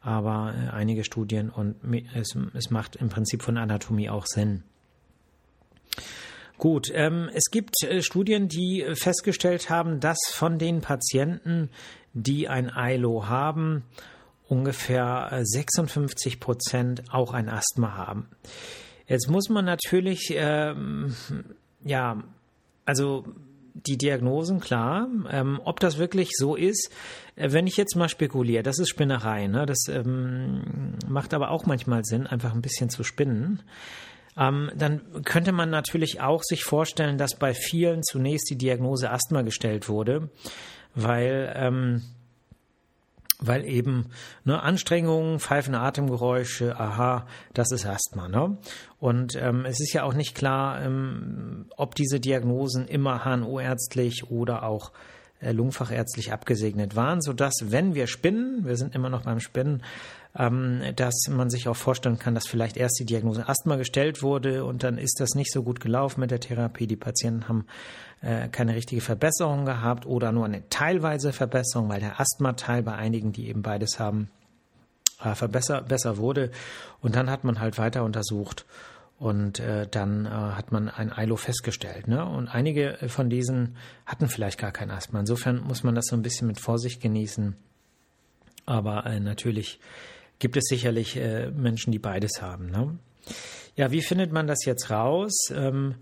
aber 0.01 0.53
äh, 0.53 0.69
einige 0.69 1.03
Studien 1.03 1.49
und 1.49 1.75
es, 2.13 2.37
es 2.53 2.69
macht 2.69 2.97
im 2.97 3.09
Prinzip 3.09 3.41
von 3.41 3.57
Anatomie 3.57 4.09
auch 4.09 4.25
Sinn. 4.25 4.63
Gut, 6.57 6.89
ähm, 6.93 7.29
es 7.33 7.45
gibt 7.51 7.83
äh, 7.83 8.01
Studien, 8.01 8.47
die 8.47 8.85
festgestellt 8.93 9.69
haben, 9.69 9.99
dass 9.99 10.17
von 10.31 10.57
den 10.57 10.81
Patienten, 10.81 11.69
die 12.13 12.47
ein 12.47 12.71
ILO 12.75 13.27
haben, 13.27 13.83
ungefähr 14.47 15.41
56 15.41 16.33
äh, 16.33 16.37
Prozent 16.37 17.03
auch 17.11 17.33
ein 17.33 17.49
Asthma 17.49 17.95
haben. 17.95 18.29
Jetzt 19.07 19.29
muss 19.29 19.49
man 19.49 19.65
natürlich, 19.65 20.33
ähm, 20.35 21.15
ja, 21.83 22.23
also 22.85 23.25
die 23.73 23.97
Diagnosen, 23.97 24.59
klar. 24.59 25.07
Ähm, 25.29 25.59
ob 25.63 25.79
das 25.79 25.97
wirklich 25.97 26.29
so 26.33 26.55
ist, 26.55 26.91
äh, 27.35 27.51
wenn 27.51 27.67
ich 27.67 27.77
jetzt 27.77 27.95
mal 27.95 28.09
spekuliere, 28.09 28.63
das 28.63 28.79
ist 28.79 28.89
Spinnerei. 28.89 29.47
Ne? 29.47 29.65
Das 29.65 29.87
ähm, 29.89 30.95
macht 31.07 31.33
aber 31.33 31.51
auch 31.51 31.65
manchmal 31.65 32.03
Sinn, 32.05 32.25
einfach 32.25 32.53
ein 32.53 32.61
bisschen 32.61 32.89
zu 32.89 33.03
spinnen. 33.03 33.61
Ähm, 34.37 34.71
dann 34.75 35.01
könnte 35.23 35.51
man 35.51 35.69
natürlich 35.69 36.21
auch 36.21 36.43
sich 36.43 36.63
vorstellen, 36.63 37.17
dass 37.17 37.35
bei 37.37 37.53
vielen 37.53 38.03
zunächst 38.03 38.49
die 38.49 38.57
Diagnose 38.57 39.09
Asthma 39.09 39.43
gestellt 39.43 39.87
wurde, 39.87 40.29
weil 40.93 41.53
ähm, 41.55 42.01
weil 43.39 43.65
eben 43.65 44.07
ne, 44.43 44.61
Anstrengungen, 44.61 45.39
pfeifende 45.39 45.79
Atemgeräusche, 45.79 46.79
aha, 46.79 47.27
das 47.53 47.71
ist 47.71 47.85
Asthma. 47.85 48.27
Ne? 48.27 48.57
Und 48.99 49.35
ähm, 49.35 49.65
es 49.65 49.79
ist 49.79 49.93
ja 49.93 50.03
auch 50.03 50.13
nicht 50.13 50.35
klar, 50.35 50.81
ähm, 50.81 51.65
ob 51.75 51.95
diese 51.95 52.19
Diagnosen 52.19 52.87
immer 52.87 53.25
HNO-ärztlich 53.25 54.29
oder 54.29 54.63
auch 54.63 54.91
äh, 55.41 55.51
Lungenfachärztlich 55.51 56.31
abgesegnet 56.31 56.95
waren, 56.95 57.21
sodass, 57.21 57.53
wenn 57.65 57.93
wir 57.93 58.07
spinnen, 58.07 58.65
wir 58.65 58.77
sind 58.77 58.95
immer 58.95 59.09
noch 59.09 59.23
beim 59.23 59.39
Spinnen, 59.39 59.83
ähm, 60.37 60.81
dass 60.95 61.27
man 61.29 61.49
sich 61.49 61.67
auch 61.67 61.75
vorstellen 61.75 62.19
kann, 62.19 62.35
dass 62.35 62.47
vielleicht 62.47 62.77
erst 62.77 62.99
die 62.99 63.05
Diagnose 63.05 63.47
Asthma 63.47 63.77
gestellt 63.77 64.21
wurde 64.21 64.65
und 64.65 64.83
dann 64.83 64.97
ist 64.97 65.19
das 65.19 65.33
nicht 65.35 65.51
so 65.51 65.63
gut 65.63 65.79
gelaufen 65.79 66.19
mit 66.19 66.31
der 66.31 66.41
Therapie. 66.41 66.87
Die 66.87 66.97
Patienten 66.97 67.47
haben 67.47 67.65
äh, 68.21 68.49
keine 68.49 68.75
richtige 68.75 69.01
Verbesserung 69.01 69.65
gehabt 69.65 70.05
oder 70.05 70.31
nur 70.31 70.45
eine 70.45 70.67
teilweise 70.69 71.31
Verbesserung, 71.31 71.87
weil 71.87 72.01
der 72.01 72.19
Asthma-Teil 72.19 72.83
bei 72.83 72.95
einigen, 72.95 73.31
die 73.31 73.47
eben 73.47 73.61
beides 73.61 73.97
haben, 73.97 74.29
äh, 75.23 75.35
verbesser, 75.35 75.81
besser 75.81 76.17
wurde. 76.17 76.51
Und 77.01 77.15
dann 77.15 77.29
hat 77.29 77.45
man 77.45 77.61
halt 77.61 77.77
weiter 77.77 78.03
untersucht 78.03 78.65
und 79.17 79.61
äh, 79.61 79.87
dann 79.87 80.29
hat 80.29 80.73
man 80.73 80.89
ein 80.89 81.13
ILO 81.15 81.37
festgestellt. 81.37 82.09
Ne? 82.09 82.25
Und 82.25 82.49
einige 82.49 82.97
von 83.07 83.29
diesen 83.29 83.77
hatten 84.05 84.27
vielleicht 84.27 84.59
gar 84.59 84.73
kein 84.73 84.91
Asthma. 84.91 85.21
Insofern 85.21 85.61
muss 85.61 85.83
man 85.83 85.95
das 85.95 86.07
so 86.07 86.17
ein 86.17 86.21
bisschen 86.21 86.47
mit 86.47 86.59
Vorsicht 86.59 87.01
genießen. 87.01 87.55
Aber 88.65 89.03
natürlich 89.19 89.79
gibt 90.39 90.57
es 90.57 90.65
sicherlich 90.67 91.17
äh, 91.17 91.51
Menschen, 91.51 91.91
die 91.91 91.99
beides 91.99 92.41
haben. 92.41 92.69
Ne? 92.69 92.97
Ja, 93.75 93.91
wie 93.91 94.01
findet 94.01 94.31
man 94.31 94.47
das 94.47 94.65
jetzt 94.65 94.89
raus? 94.89 95.49
Ähm, 95.53 95.95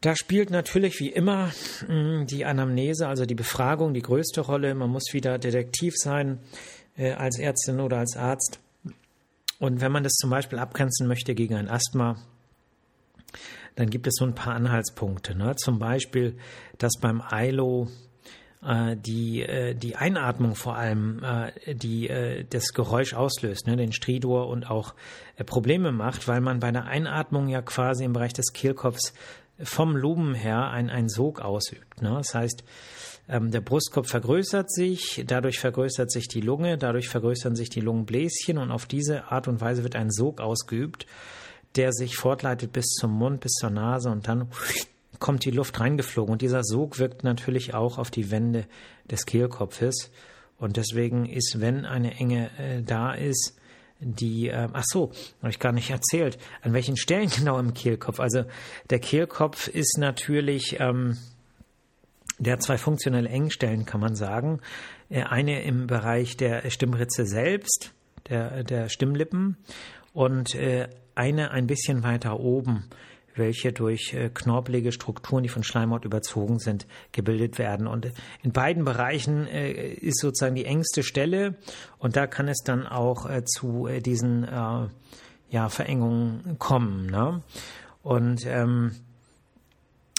da 0.00 0.14
spielt 0.14 0.50
natürlich 0.50 1.00
wie 1.00 1.08
immer 1.08 1.50
mh, 1.88 2.24
die 2.24 2.44
Anamnese, 2.44 3.08
also 3.08 3.24
die 3.24 3.34
Befragung, 3.34 3.94
die 3.94 4.02
größte 4.02 4.42
Rolle. 4.42 4.74
Man 4.74 4.90
muss 4.90 5.12
wieder 5.12 5.38
Detektiv 5.38 5.94
sein 5.96 6.40
äh, 6.96 7.12
als 7.12 7.38
Ärztin 7.38 7.80
oder 7.80 7.98
als 7.98 8.16
Arzt. 8.16 8.60
Und 9.58 9.80
wenn 9.80 9.92
man 9.92 10.04
das 10.04 10.12
zum 10.12 10.30
Beispiel 10.30 10.58
abgrenzen 10.58 11.06
möchte 11.06 11.34
gegen 11.34 11.54
ein 11.54 11.68
Asthma, 11.68 12.16
dann 13.76 13.90
gibt 13.90 14.06
es 14.06 14.14
so 14.16 14.24
ein 14.24 14.34
paar 14.34 14.54
Anhaltspunkte. 14.54 15.34
Ne? 15.34 15.56
Zum 15.56 15.78
Beispiel, 15.78 16.36
dass 16.78 16.92
beim 17.00 17.22
ILO 17.32 17.88
äh, 18.66 18.96
die, 18.96 19.42
äh, 19.42 19.74
die 19.74 19.96
Einatmung 19.96 20.54
vor 20.54 20.76
allem 20.76 21.22
äh, 21.22 21.74
die 21.74 22.08
äh, 22.08 22.44
das 22.48 22.72
Geräusch 22.72 23.14
auslöst, 23.14 23.66
ne, 23.66 23.76
den 23.76 23.92
Stridor 23.92 24.48
und 24.48 24.70
auch 24.70 24.94
äh, 25.36 25.44
Probleme 25.44 25.92
macht, 25.92 26.28
weil 26.28 26.40
man 26.40 26.60
bei 26.60 26.72
der 26.72 26.84
Einatmung 26.84 27.48
ja 27.48 27.62
quasi 27.62 28.04
im 28.04 28.12
Bereich 28.12 28.32
des 28.32 28.52
Kehlkopfs 28.52 29.12
vom 29.62 29.96
Lumen 29.96 30.34
her 30.34 30.70
ein, 30.70 30.90
ein 30.90 31.08
Sog 31.08 31.40
ausübt. 31.40 32.02
Ne? 32.02 32.14
Das 32.16 32.34
heißt, 32.34 32.64
ähm, 33.28 33.50
der 33.50 33.60
Brustkopf 33.60 34.10
vergrößert 34.10 34.70
sich, 34.72 35.24
dadurch 35.26 35.58
vergrößert 35.60 36.10
sich 36.10 36.28
die 36.28 36.40
Lunge, 36.40 36.76
dadurch 36.76 37.08
vergrößern 37.08 37.54
sich 37.54 37.70
die 37.70 37.80
Lungenbläschen 37.80 38.58
und 38.58 38.70
auf 38.70 38.86
diese 38.86 39.30
Art 39.30 39.48
und 39.48 39.60
Weise 39.60 39.82
wird 39.82 39.96
ein 39.96 40.10
Sog 40.10 40.40
ausgeübt, 40.40 41.06
der 41.76 41.92
sich 41.92 42.16
fortleitet 42.16 42.72
bis 42.72 42.86
zum 42.86 43.12
Mund, 43.12 43.40
bis 43.40 43.52
zur 43.52 43.70
Nase 43.70 44.10
und 44.10 44.28
dann 44.28 44.48
kommt 45.18 45.44
die 45.44 45.50
Luft 45.50 45.80
reingeflogen. 45.80 46.32
Und 46.32 46.42
dieser 46.42 46.64
Sog 46.64 46.98
wirkt 46.98 47.24
natürlich 47.24 47.74
auch 47.74 47.98
auf 47.98 48.10
die 48.10 48.30
Wände 48.30 48.66
des 49.10 49.26
Kehlkopfes. 49.26 50.10
Und 50.58 50.76
deswegen 50.76 51.26
ist, 51.26 51.60
wenn 51.60 51.84
eine 51.84 52.14
Enge 52.14 52.50
äh, 52.58 52.82
da 52.82 53.12
ist, 53.12 53.56
die, 54.00 54.48
äh, 54.48 54.68
ach 54.72 54.84
so, 54.84 55.12
habe 55.40 55.50
ich 55.50 55.58
gar 55.58 55.72
nicht 55.72 55.90
erzählt, 55.90 56.38
an 56.62 56.72
welchen 56.72 56.96
Stellen 56.96 57.30
genau 57.36 57.58
im 57.58 57.74
Kehlkopf. 57.74 58.20
Also 58.20 58.44
der 58.90 58.98
Kehlkopf 58.98 59.68
ist 59.68 59.98
natürlich, 59.98 60.78
ähm, 60.80 61.16
der 62.38 62.54
hat 62.54 62.62
zwei 62.62 62.78
funktionelle 62.78 63.28
Engstellen, 63.28 63.84
kann 63.84 64.00
man 64.00 64.14
sagen. 64.14 64.60
Äh, 65.08 65.22
eine 65.22 65.62
im 65.62 65.86
Bereich 65.86 66.36
der 66.36 66.68
Stimmritze 66.70 67.26
selbst, 67.26 67.92
der, 68.28 68.64
der 68.64 68.88
Stimmlippen, 68.88 69.56
und 70.12 70.54
äh, 70.54 70.88
eine 71.14 71.50
ein 71.50 71.66
bisschen 71.66 72.02
weiter 72.02 72.38
oben 72.40 72.84
welche 73.36 73.72
durch 73.72 74.14
äh, 74.14 74.30
knorpelige 74.32 74.92
Strukturen, 74.92 75.42
die 75.42 75.48
von 75.48 75.64
Schleimhaut 75.64 76.04
überzogen 76.04 76.58
sind, 76.58 76.86
gebildet 77.12 77.58
werden. 77.58 77.86
Und 77.86 78.12
in 78.42 78.52
beiden 78.52 78.84
Bereichen 78.84 79.46
äh, 79.46 79.72
ist 79.72 80.20
sozusagen 80.20 80.54
die 80.54 80.64
engste 80.64 81.02
Stelle 81.02 81.56
und 81.98 82.16
da 82.16 82.26
kann 82.26 82.48
es 82.48 82.62
dann 82.64 82.86
auch 82.86 83.28
äh, 83.28 83.44
zu 83.44 83.88
diesen 84.04 84.46
ja, 85.50 85.68
Verengungen 85.68 86.58
kommen. 86.58 87.06
Ne? 87.06 87.42
Und 88.02 88.46
ähm, 88.46 88.92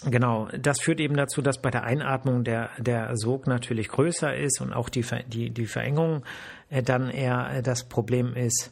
Genau, 0.08 0.50
das 0.60 0.82
führt 0.82 1.00
eben 1.00 1.16
dazu, 1.16 1.42
dass 1.42 1.60
bei 1.60 1.72
der 1.72 1.84
Einatmung 1.84 2.44
der, 2.44 2.70
der 2.78 3.18
Sog 3.18 3.48
natürlich 3.48 3.88
größer 3.88 4.36
ist 4.36 4.62
und 4.62 4.72
auch 4.72 4.90
die, 4.90 5.04
die, 5.28 5.50
die 5.50 5.66
Verengung 5.66 6.24
dann 6.70 7.10
eher 7.10 7.64
das 7.64 7.86
Problem 7.86 8.36
ist. 8.36 8.72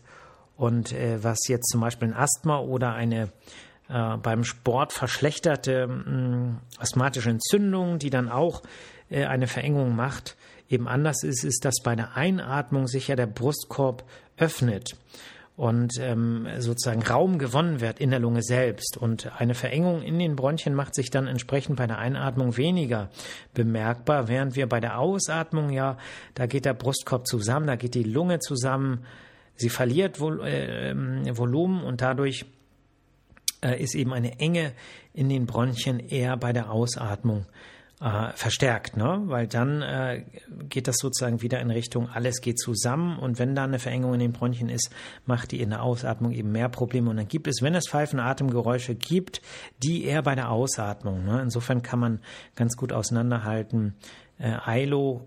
Und 0.58 0.94
was 0.94 1.48
jetzt 1.48 1.72
zum 1.72 1.82
Beispiel 1.82 2.10
ein 2.10 2.14
Asthma 2.14 2.60
oder 2.60 2.94
eine 2.94 3.30
äh, 3.90 4.18
beim 4.18 4.44
Sport 4.44 4.94
verschlechterte 4.94 5.88
mh, 5.88 6.12
mm, 6.12 6.60
asthmatische 6.80 7.30
Entzündung, 7.30 8.00
die 8.00 8.10
dann 8.10 8.30
auch 8.30 8.64
äh, 9.10 9.26
eine 9.26 9.48
Verengung 9.48 9.96
macht, 9.96 10.36
eben 10.70 10.88
anders 10.88 11.24
ist, 11.24 11.44
ist, 11.44 11.66
dass 11.66 11.82
bei 11.84 11.96
der 11.96 12.16
Einatmung 12.16 12.88
sich 12.88 13.08
ja 13.08 13.16
der 13.16 13.28
Brustkorb 13.28 14.04
öffnet 14.38 14.96
und 15.56 16.00
ähm, 16.00 16.48
sozusagen 16.58 17.04
Raum 17.04 17.38
gewonnen 17.38 17.80
wird 17.80 18.00
in 18.00 18.10
der 18.10 18.20
Lunge 18.20 18.42
selbst. 18.42 18.98
Und 18.98 19.32
eine 19.40 19.54
Verengung 19.54 20.02
in 20.02 20.18
den 20.18 20.36
Bronchien 20.36 20.74
macht 20.74 20.96
sich 20.96 21.12
dann 21.12 21.28
entsprechend 21.28 21.76
bei 21.76 21.86
der 21.86 22.00
Einatmung 22.00 22.58
weniger 22.58 23.10
bemerkbar, 23.54 24.28
während 24.28 24.56
wir 24.56 24.68
bei 24.68 24.80
der 24.80 24.98
Ausatmung 24.98 25.70
ja, 25.70 25.98
da 26.34 26.48
geht 26.48 26.66
der 26.66 26.74
Brustkorb 26.74 27.28
zusammen, 27.28 27.68
da 27.68 27.76
geht 27.76 27.94
die 27.94 28.04
Lunge 28.04 28.40
zusammen, 28.40 29.06
sie 29.56 29.70
verliert 29.70 30.20
Vol 30.20 30.42
äh, 30.44 30.90
ähm, 30.90 31.38
Volumen 31.38 31.84
und 31.84 32.02
dadurch 32.02 32.46
ist 33.70 33.96
eben 33.96 34.14
eine 34.14 34.40
Enge 34.40 34.74
in 35.14 35.30
den 35.30 35.46
Bronchien 35.46 36.00
eher 36.00 36.38
bei 36.38 36.54
der 36.54 36.72
Ausatmung 36.72 37.46
äh, 38.04 38.34
verstärkt, 38.36 38.98
ne? 38.98 39.22
weil 39.26 39.48
dann 39.48 39.82
äh, 39.82 40.24
geht 40.68 40.88
das 40.88 40.98
sozusagen 40.98 41.42
wieder 41.42 41.62
in 41.62 41.72
Richtung, 41.72 42.10
alles 42.10 42.42
geht 42.42 42.60
zusammen 42.60 43.18
und 43.18 43.40
wenn 43.40 43.56
da 43.56 43.64
eine 43.64 43.80
Verengung 43.80 44.14
in 44.14 44.20
den 44.20 44.34
Bronchien 44.34 44.68
ist, 44.68 44.90
macht 45.26 45.52
die 45.52 45.62
in 45.62 45.70
der 45.70 45.84
Ausatmung 45.84 46.34
eben 46.34 46.52
mehr 46.52 46.68
Probleme 46.68 47.10
und 47.10 47.18
dann 47.18 47.28
gibt 47.28 47.48
es, 47.48 47.62
wenn 47.62 47.76
es 47.76 47.88
pfeifende 47.88 48.24
Atemgeräusche 48.24 48.96
gibt, 48.96 49.42
die 49.82 50.04
eher 50.04 50.22
bei 50.22 50.36
der 50.36 50.52
Ausatmung. 50.52 51.24
Ne? 51.24 51.42
Insofern 51.42 51.82
kann 51.82 52.00
man 52.00 52.20
ganz 52.56 52.76
gut 52.76 52.92
auseinanderhalten, 52.92 53.96
äh, 54.38 54.84
ILO 54.84 55.22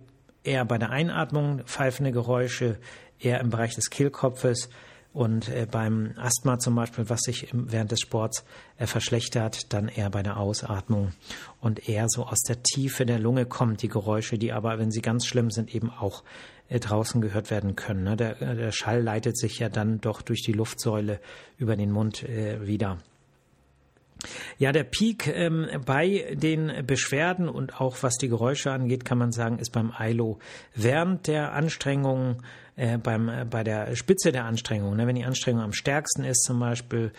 eher 0.44 0.64
bei 0.66 0.76
der 0.76 0.90
Einatmung 0.90 1.62
pfeifende 1.64 2.12
Geräusche, 2.12 2.78
eher 3.18 3.40
im 3.40 3.48
Bereich 3.48 3.74
des 3.74 3.88
Kehlkopfes 3.88 4.68
und 5.16 5.48
äh, 5.48 5.66
beim 5.68 6.12
Asthma 6.18 6.58
zum 6.58 6.74
Beispiel, 6.74 7.08
was 7.08 7.22
sich 7.22 7.48
während 7.50 7.90
des 7.90 8.00
Sports 8.00 8.44
äh, 8.76 8.86
verschlechtert, 8.86 9.72
dann 9.72 9.88
eher 9.88 10.10
bei 10.10 10.22
der 10.22 10.36
Ausatmung 10.36 11.12
und 11.58 11.88
eher 11.88 12.04
so 12.10 12.26
aus 12.26 12.42
der 12.42 12.62
Tiefe 12.62 13.06
der 13.06 13.18
Lunge 13.18 13.46
kommt 13.46 13.80
die 13.80 13.88
Geräusche, 13.88 14.36
die 14.36 14.52
aber, 14.52 14.78
wenn 14.78 14.90
sie 14.90 15.00
ganz 15.00 15.24
schlimm 15.24 15.50
sind, 15.50 15.74
eben 15.74 15.90
auch 15.90 16.22
äh, 16.68 16.80
draußen 16.80 17.22
gehört 17.22 17.50
werden 17.50 17.76
können. 17.76 18.04
Ne? 18.04 18.16
Der, 18.16 18.34
der 18.34 18.72
Schall 18.72 19.02
leitet 19.02 19.38
sich 19.38 19.58
ja 19.58 19.70
dann 19.70 20.02
doch 20.02 20.20
durch 20.20 20.42
die 20.42 20.52
Luftsäule 20.52 21.18
über 21.56 21.76
den 21.76 21.92
Mund 21.92 22.22
wieder. 22.22 22.98
Ja, 24.58 24.72
der 24.72 24.84
Peak 24.84 25.26
ähm, 25.26 25.66
bei 25.84 26.26
den 26.34 26.86
Beschwerden 26.86 27.48
und 27.48 27.80
auch 27.80 27.98
was 28.02 28.16
die 28.16 28.28
Geräusche 28.28 28.70
angeht, 28.72 29.04
kann 29.04 29.18
man 29.18 29.32
sagen, 29.32 29.58
ist 29.58 29.70
beim 29.70 29.92
ILO 29.98 30.38
während 30.74 31.26
der 31.26 31.52
Anstrengungen 31.52 32.42
äh, 32.76 32.98
beim, 32.98 33.28
äh, 33.28 33.44
bei 33.48 33.64
der 33.64 33.96
Spitze 33.96 34.32
der 34.32 34.44
Anstrengung, 34.44 34.96
ne, 34.96 35.06
wenn 35.06 35.16
die 35.16 35.24
Anstrengung 35.24 35.62
am 35.62 35.72
stärksten 35.72 36.24
ist, 36.24 36.42
zum 36.42 36.60
Beispiel, 36.60 37.10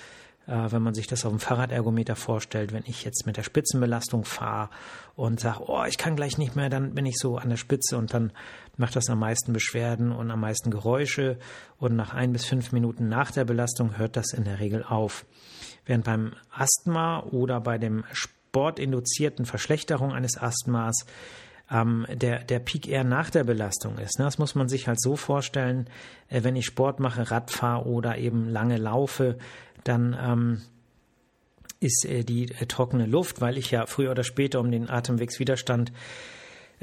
äh, 0.46 0.72
wenn 0.72 0.82
man 0.82 0.94
sich 0.94 1.08
das 1.08 1.26
auf 1.26 1.32
dem 1.32 1.40
Fahrradergometer 1.40 2.16
vorstellt, 2.16 2.74
wenn 2.74 2.84
ich 2.86 3.04
jetzt 3.04 3.26
mit 3.26 3.38
der 3.38 3.44
Spitzenbelastung 3.44 4.24
fahre 4.24 4.70
und 5.16 5.40
sage, 5.40 5.64
oh, 5.68 5.84
ich 5.88 5.98
kann 5.98 6.16
gleich 6.16 6.38
nicht 6.38 6.56
mehr, 6.56 6.70
dann 6.70 6.94
bin 6.94 7.06
ich 7.06 7.18
so 7.18 7.38
an 7.38 7.50
der 7.50 7.58
Spitze 7.58 7.98
und 7.98 8.14
dann 8.14 8.32
macht 8.78 8.96
das 8.96 9.10
am 9.10 9.20
meisten 9.20 9.52
Beschwerden 9.52 10.12
und 10.12 10.30
am 10.30 10.40
meisten 10.40 10.70
Geräusche 10.70 11.40
und 11.80 11.96
nach 11.96 12.14
ein 12.14 12.34
bis 12.34 12.46
fünf 12.46 12.72
Minuten 12.72 13.10
nach 13.10 13.32
der 13.32 13.46
Belastung 13.46 13.98
hört 13.98 14.16
das 14.16 14.34
in 14.34 14.44
der 14.44 14.60
Regel 14.60 14.84
auf. 14.84 15.26
Während 15.88 16.06
beim 16.06 16.34
Asthma 16.52 17.22
oder 17.32 17.60
bei 17.60 17.80
dem 17.80 18.04
sportinduzierten 18.12 19.46
Verschlechterung 19.46 20.14
eines 20.14 20.38
Asthmas 20.38 21.08
ähm, 21.72 22.06
der, 22.10 22.44
der 22.44 22.60
Peak 22.60 22.88
eher 22.88 23.04
nach 23.04 23.30
der 23.30 23.44
Belastung 23.44 23.98
ist. 23.98 24.20
Ne? 24.20 24.26
Das 24.26 24.38
muss 24.38 24.56
man 24.56 24.70
sich 24.70 24.88
halt 24.88 25.02
so 25.02 25.16
vorstellen, 25.16 25.90
äh, 26.30 26.44
wenn 26.44 26.56
ich 26.56 26.66
Sport 26.66 27.00
mache, 27.00 27.32
Rad 27.32 27.52
fahre 27.52 27.86
oder 27.86 28.18
eben 28.18 28.48
lange 28.50 28.78
laufe, 28.78 29.38
dann 29.84 30.16
ähm, 30.20 30.62
ist 31.80 32.06
äh, 32.06 32.24
die 32.24 32.52
äh, 32.52 32.66
trockene 32.66 33.06
Luft, 33.06 33.42
weil 33.42 33.58
ich 33.58 33.72
ja 33.72 33.86
früher 33.86 34.12
oder 34.12 34.24
später 34.24 34.60
um 34.60 34.72
den 34.72 34.90
Atemwegswiderstand 34.90 35.92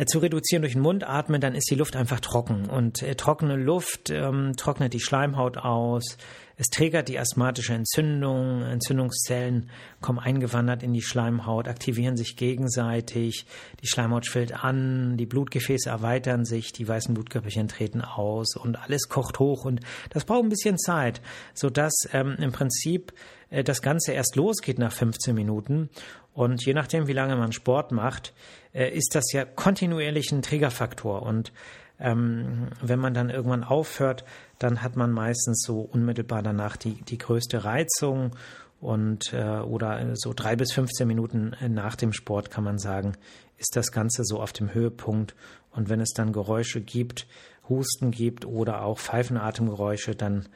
zu 0.07 0.19
reduzieren 0.19 0.63
durch 0.63 0.75
den 0.75 0.83
Mund 0.83 1.09
atme, 1.09 1.39
dann 1.39 1.55
ist 1.55 1.71
die 1.71 1.77
Luft 1.77 1.97
einfach 1.97 2.21
trocken. 2.21 2.69
Und 2.69 3.03
äh, 3.03 3.15
trockene 3.15 3.57
Luft 3.57 4.11
ähm, 4.11 4.53
trocknet 4.57 4.93
die 4.93 5.01
Schleimhaut 5.01 5.57
aus, 5.57 6.17
es 6.57 6.69
triggert 6.69 7.09
die 7.09 7.19
asthmatische 7.19 7.75
Entzündung, 7.75 8.63
Entzündungszellen 8.63 9.71
kommen 10.01 10.21
eingewandert 10.21 10.85
in 10.85 10.93
die 10.93 11.03
Schleimhaut, 11.03 11.67
aktivieren 11.67 12.17
sich 12.17 12.37
gegenseitig, 12.37 13.47
die 13.83 13.89
Schleimhaut 13.89 14.25
schwillt 14.27 14.65
an, 14.65 15.17
die 15.17 15.27
Blutgefäße 15.27 15.89
erweitern 15.89 16.45
sich, 16.45 16.73
die 16.73 16.87
weißen 16.87 17.13
Blutkörperchen 17.13 17.67
treten 17.67 18.03
aus 18.03 18.55
und 18.55 18.77
alles 18.77 19.09
kocht 19.09 19.41
hoch. 19.41 19.65
Und 19.65 19.81
das 20.11 20.25
braucht 20.25 20.45
ein 20.45 20.49
bisschen 20.49 20.79
Zeit, 20.79 21.21
sodass 21.55 21.93
ähm, 22.13 22.37
im 22.39 22.53
Prinzip 22.53 23.13
äh, 23.13 23.44
das 23.63 23.83
Ganze 23.83 24.13
erst 24.13 24.37
losgeht 24.37 24.79
nach 24.79 24.93
15 24.93 25.35
Minuten. 25.35 25.91
Und 26.33 26.65
je 26.65 26.75
nachdem, 26.75 27.07
wie 27.07 27.13
lange 27.13 27.37
man 27.37 27.53
Sport 27.53 27.93
macht, 27.93 28.33
äh, 28.73 28.91
ist 28.91 29.15
das 29.15 29.33
ja 29.33 29.45
kontinuierlich 29.45 30.33
ein 30.33 30.43
Triggerfaktor. 30.43 31.23
Und 31.23 31.53
ähm, 32.01 32.69
wenn 32.83 32.99
man 32.99 33.15
dann 33.15 33.31
irgendwann 33.31 33.63
aufhört, 33.63 34.25
dann 34.59 34.83
hat 34.83 34.97
man 34.97 35.13
meistens 35.13 35.63
so 35.65 35.81
unmittelbar 35.81 36.43
danach 36.43 36.77
die, 36.77 36.95
die 37.03 37.19
größte 37.19 37.65
Reizung. 37.65 38.35
Und 38.81 39.33
äh, 39.33 39.61
oder 39.61 40.15
so 40.15 40.33
drei 40.35 40.57
bis 40.57 40.73
15 40.73 41.07
Minuten 41.07 41.55
nach 41.69 41.97
dem 41.97 42.13
Sport 42.13 42.51
kann 42.51 42.65
man 42.65 42.79
sagen, 42.79 43.13
ist 43.57 43.77
das 43.77 43.93
Ganze 43.93 44.25
so 44.25 44.43
auf 44.43 44.53
dem 44.53 44.75
Höhepunkt. 44.75 45.35
Und 45.71 45.89
wenn 45.89 46.01
es 46.01 46.11
dann 46.11 46.33
Geräusche 46.33 46.81
gibt, 46.81 47.27
Husten 47.69 48.11
gibt 48.11 48.45
oder 48.45 48.83
auch 48.83 48.99
Pfeifenatemgeräusche, 48.99 50.15
dann 50.15 50.47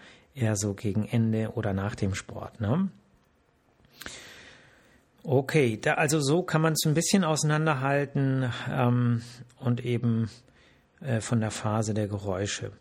eher 0.40 0.56
so 0.56 0.74
gegen 0.74 1.06
Ende 1.06 1.52
oder 1.54 1.72
nach 1.72 1.94
dem 1.94 2.14
Sport. 2.14 2.60
Ne? 2.60 2.88
Okay, 5.22 5.78
da, 5.80 5.94
also 5.94 6.20
so 6.20 6.42
kann 6.42 6.62
man 6.62 6.72
es 6.72 6.86
ein 6.86 6.94
bisschen 6.94 7.24
auseinanderhalten 7.24 8.50
ähm, 8.70 9.22
und 9.58 9.84
eben 9.84 10.30
äh, 11.00 11.20
von 11.20 11.40
der 11.40 11.50
Phase 11.50 11.92
der 11.92 12.08
Geräusche. 12.08 12.72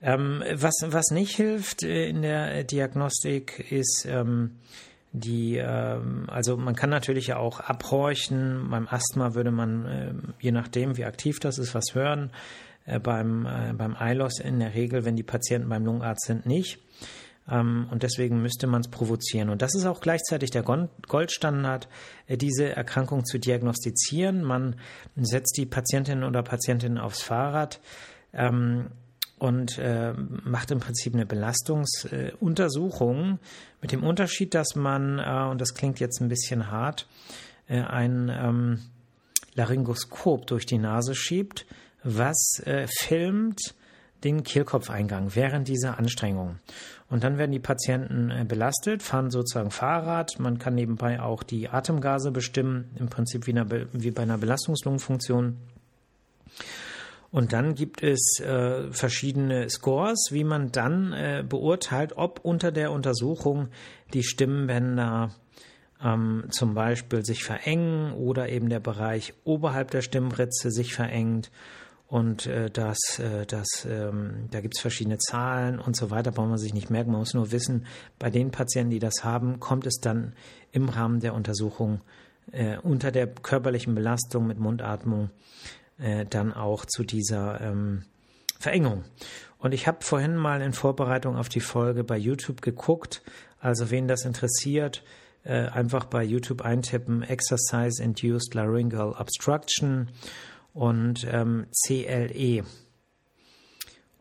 Ähm, 0.00 0.42
was, 0.54 0.74
was 0.86 1.10
nicht 1.10 1.36
hilft 1.36 1.82
äh, 1.82 2.08
in 2.08 2.22
der 2.22 2.64
Diagnostik 2.64 3.70
ist 3.70 4.06
ähm, 4.08 4.58
die, 5.12 5.56
ähm, 5.56 6.26
also 6.28 6.56
man 6.56 6.74
kann 6.74 6.90
natürlich 6.90 7.28
ja 7.28 7.38
auch 7.38 7.60
abhorchen. 7.60 8.68
Beim 8.70 8.86
Asthma 8.88 9.34
würde 9.34 9.50
man, 9.50 9.86
äh, 9.86 10.12
je 10.40 10.52
nachdem 10.52 10.96
wie 10.96 11.04
aktiv 11.04 11.40
das 11.40 11.58
ist, 11.58 11.74
was 11.74 11.94
hören. 11.94 12.30
Äh, 12.88 12.98
beim, 13.00 13.44
äh, 13.44 13.74
beim 13.74 13.96
ILOS 14.00 14.40
in 14.40 14.60
der 14.60 14.72
Regel, 14.74 15.04
wenn 15.04 15.14
die 15.14 15.22
Patienten 15.22 15.68
beim 15.68 15.84
Lungenarzt 15.84 16.24
sind, 16.26 16.46
nicht. 16.46 16.78
Ähm, 17.46 17.86
und 17.90 18.02
deswegen 18.02 18.40
müsste 18.40 18.66
man 18.66 18.80
es 18.80 18.88
provozieren. 18.88 19.50
Und 19.50 19.60
das 19.60 19.74
ist 19.74 19.84
auch 19.84 20.00
gleichzeitig 20.00 20.50
der 20.50 20.62
Goldstandard, 20.62 21.86
äh, 22.26 22.38
diese 22.38 22.74
Erkrankung 22.74 23.26
zu 23.26 23.38
diagnostizieren. 23.38 24.42
Man 24.42 24.76
setzt 25.16 25.58
die 25.58 25.66
Patientin 25.66 26.24
oder 26.24 26.42
Patientin 26.42 26.96
aufs 26.96 27.20
Fahrrad 27.20 27.78
ähm, 28.32 28.86
und 29.38 29.76
äh, 29.76 30.14
macht 30.14 30.70
im 30.70 30.80
Prinzip 30.80 31.12
eine 31.12 31.26
Belastungsuntersuchung 31.26 33.34
äh, 33.34 33.38
mit 33.82 33.92
dem 33.92 34.02
Unterschied, 34.02 34.54
dass 34.54 34.76
man, 34.76 35.18
äh, 35.18 35.46
und 35.50 35.60
das 35.60 35.74
klingt 35.74 36.00
jetzt 36.00 36.22
ein 36.22 36.30
bisschen 36.30 36.70
hart, 36.70 37.06
ein 37.70 38.30
ähm, 38.30 38.78
Laryngoskop 39.54 40.46
durch 40.46 40.64
die 40.64 40.78
Nase 40.78 41.14
schiebt, 41.14 41.66
was 42.02 42.60
äh, 42.64 42.86
filmt 42.88 43.74
den 44.24 44.42
Kehlkopfeingang 44.42 45.34
während 45.34 45.68
dieser 45.68 45.98
Anstrengung. 45.98 46.58
Und 47.08 47.24
dann 47.24 47.38
werden 47.38 47.52
die 47.52 47.60
Patienten 47.60 48.30
äh, 48.30 48.44
belastet, 48.46 49.02
fahren 49.02 49.30
sozusagen 49.30 49.70
Fahrrad. 49.70 50.38
Man 50.38 50.58
kann 50.58 50.74
nebenbei 50.74 51.20
auch 51.20 51.42
die 51.42 51.68
Atemgase 51.68 52.30
bestimmen, 52.30 52.90
im 52.98 53.08
Prinzip 53.08 53.46
wie, 53.46 53.52
einer, 53.52 53.66
wie 53.92 54.10
bei 54.10 54.22
einer 54.22 54.38
Belastungslungenfunktion. 54.38 55.56
Und 57.30 57.52
dann 57.52 57.74
gibt 57.74 58.02
es 58.02 58.40
äh, 58.40 58.90
verschiedene 58.90 59.68
Scores, 59.68 60.28
wie 60.30 60.44
man 60.44 60.72
dann 60.72 61.12
äh, 61.12 61.44
beurteilt, 61.46 62.14
ob 62.16 62.40
unter 62.42 62.72
der 62.72 62.90
Untersuchung 62.90 63.68
die 64.14 64.22
Stimmbänder 64.22 65.30
ähm, 66.02 66.44
zum 66.50 66.74
Beispiel 66.74 67.24
sich 67.24 67.44
verengen 67.44 68.12
oder 68.12 68.48
eben 68.48 68.70
der 68.70 68.80
Bereich 68.80 69.34
oberhalb 69.44 69.90
der 69.90 70.00
Stimmritze 70.00 70.70
sich 70.70 70.94
verengt 70.94 71.50
und 72.08 72.46
äh, 72.46 72.70
das, 72.70 73.18
äh, 73.18 73.44
das, 73.44 73.86
ähm, 73.88 74.48
da 74.50 74.62
gibt 74.62 74.76
es 74.76 74.80
verschiedene 74.80 75.18
Zahlen 75.18 75.78
und 75.78 75.94
so 75.94 76.10
weiter, 76.10 76.32
braucht 76.32 76.48
man 76.48 76.58
sich 76.58 76.72
nicht 76.72 76.88
merken. 76.88 77.10
Man 77.12 77.20
muss 77.20 77.34
nur 77.34 77.52
wissen, 77.52 77.86
bei 78.18 78.30
den 78.30 78.50
Patienten, 78.50 78.90
die 78.90 78.98
das 78.98 79.24
haben, 79.24 79.60
kommt 79.60 79.86
es 79.86 80.00
dann 80.00 80.32
im 80.72 80.88
Rahmen 80.88 81.20
der 81.20 81.34
Untersuchung 81.34 82.00
äh, 82.50 82.78
unter 82.78 83.12
der 83.12 83.26
körperlichen 83.26 83.94
Belastung 83.94 84.46
mit 84.46 84.58
Mundatmung 84.58 85.28
äh, 85.98 86.24
dann 86.24 86.54
auch 86.54 86.86
zu 86.86 87.04
dieser 87.04 87.60
ähm, 87.60 88.04
Verengung. 88.58 89.04
Und 89.58 89.74
ich 89.74 89.86
habe 89.86 89.98
vorhin 90.00 90.34
mal 90.34 90.62
in 90.62 90.72
Vorbereitung 90.72 91.36
auf 91.36 91.50
die 91.50 91.60
Folge 91.60 92.04
bei 92.04 92.16
YouTube 92.16 92.62
geguckt, 92.62 93.22
also 93.60 93.90
wen 93.90 94.08
das 94.08 94.24
interessiert, 94.24 95.02
äh, 95.44 95.66
einfach 95.66 96.06
bei 96.06 96.24
YouTube 96.24 96.62
eintippen 96.62 97.22
Exercise 97.22 98.02
Induced 98.02 98.54
Laryngeal 98.54 99.12
Obstruction 99.12 100.08
und 100.78 101.26
ähm, 101.28 101.66
CLE. 101.72 102.62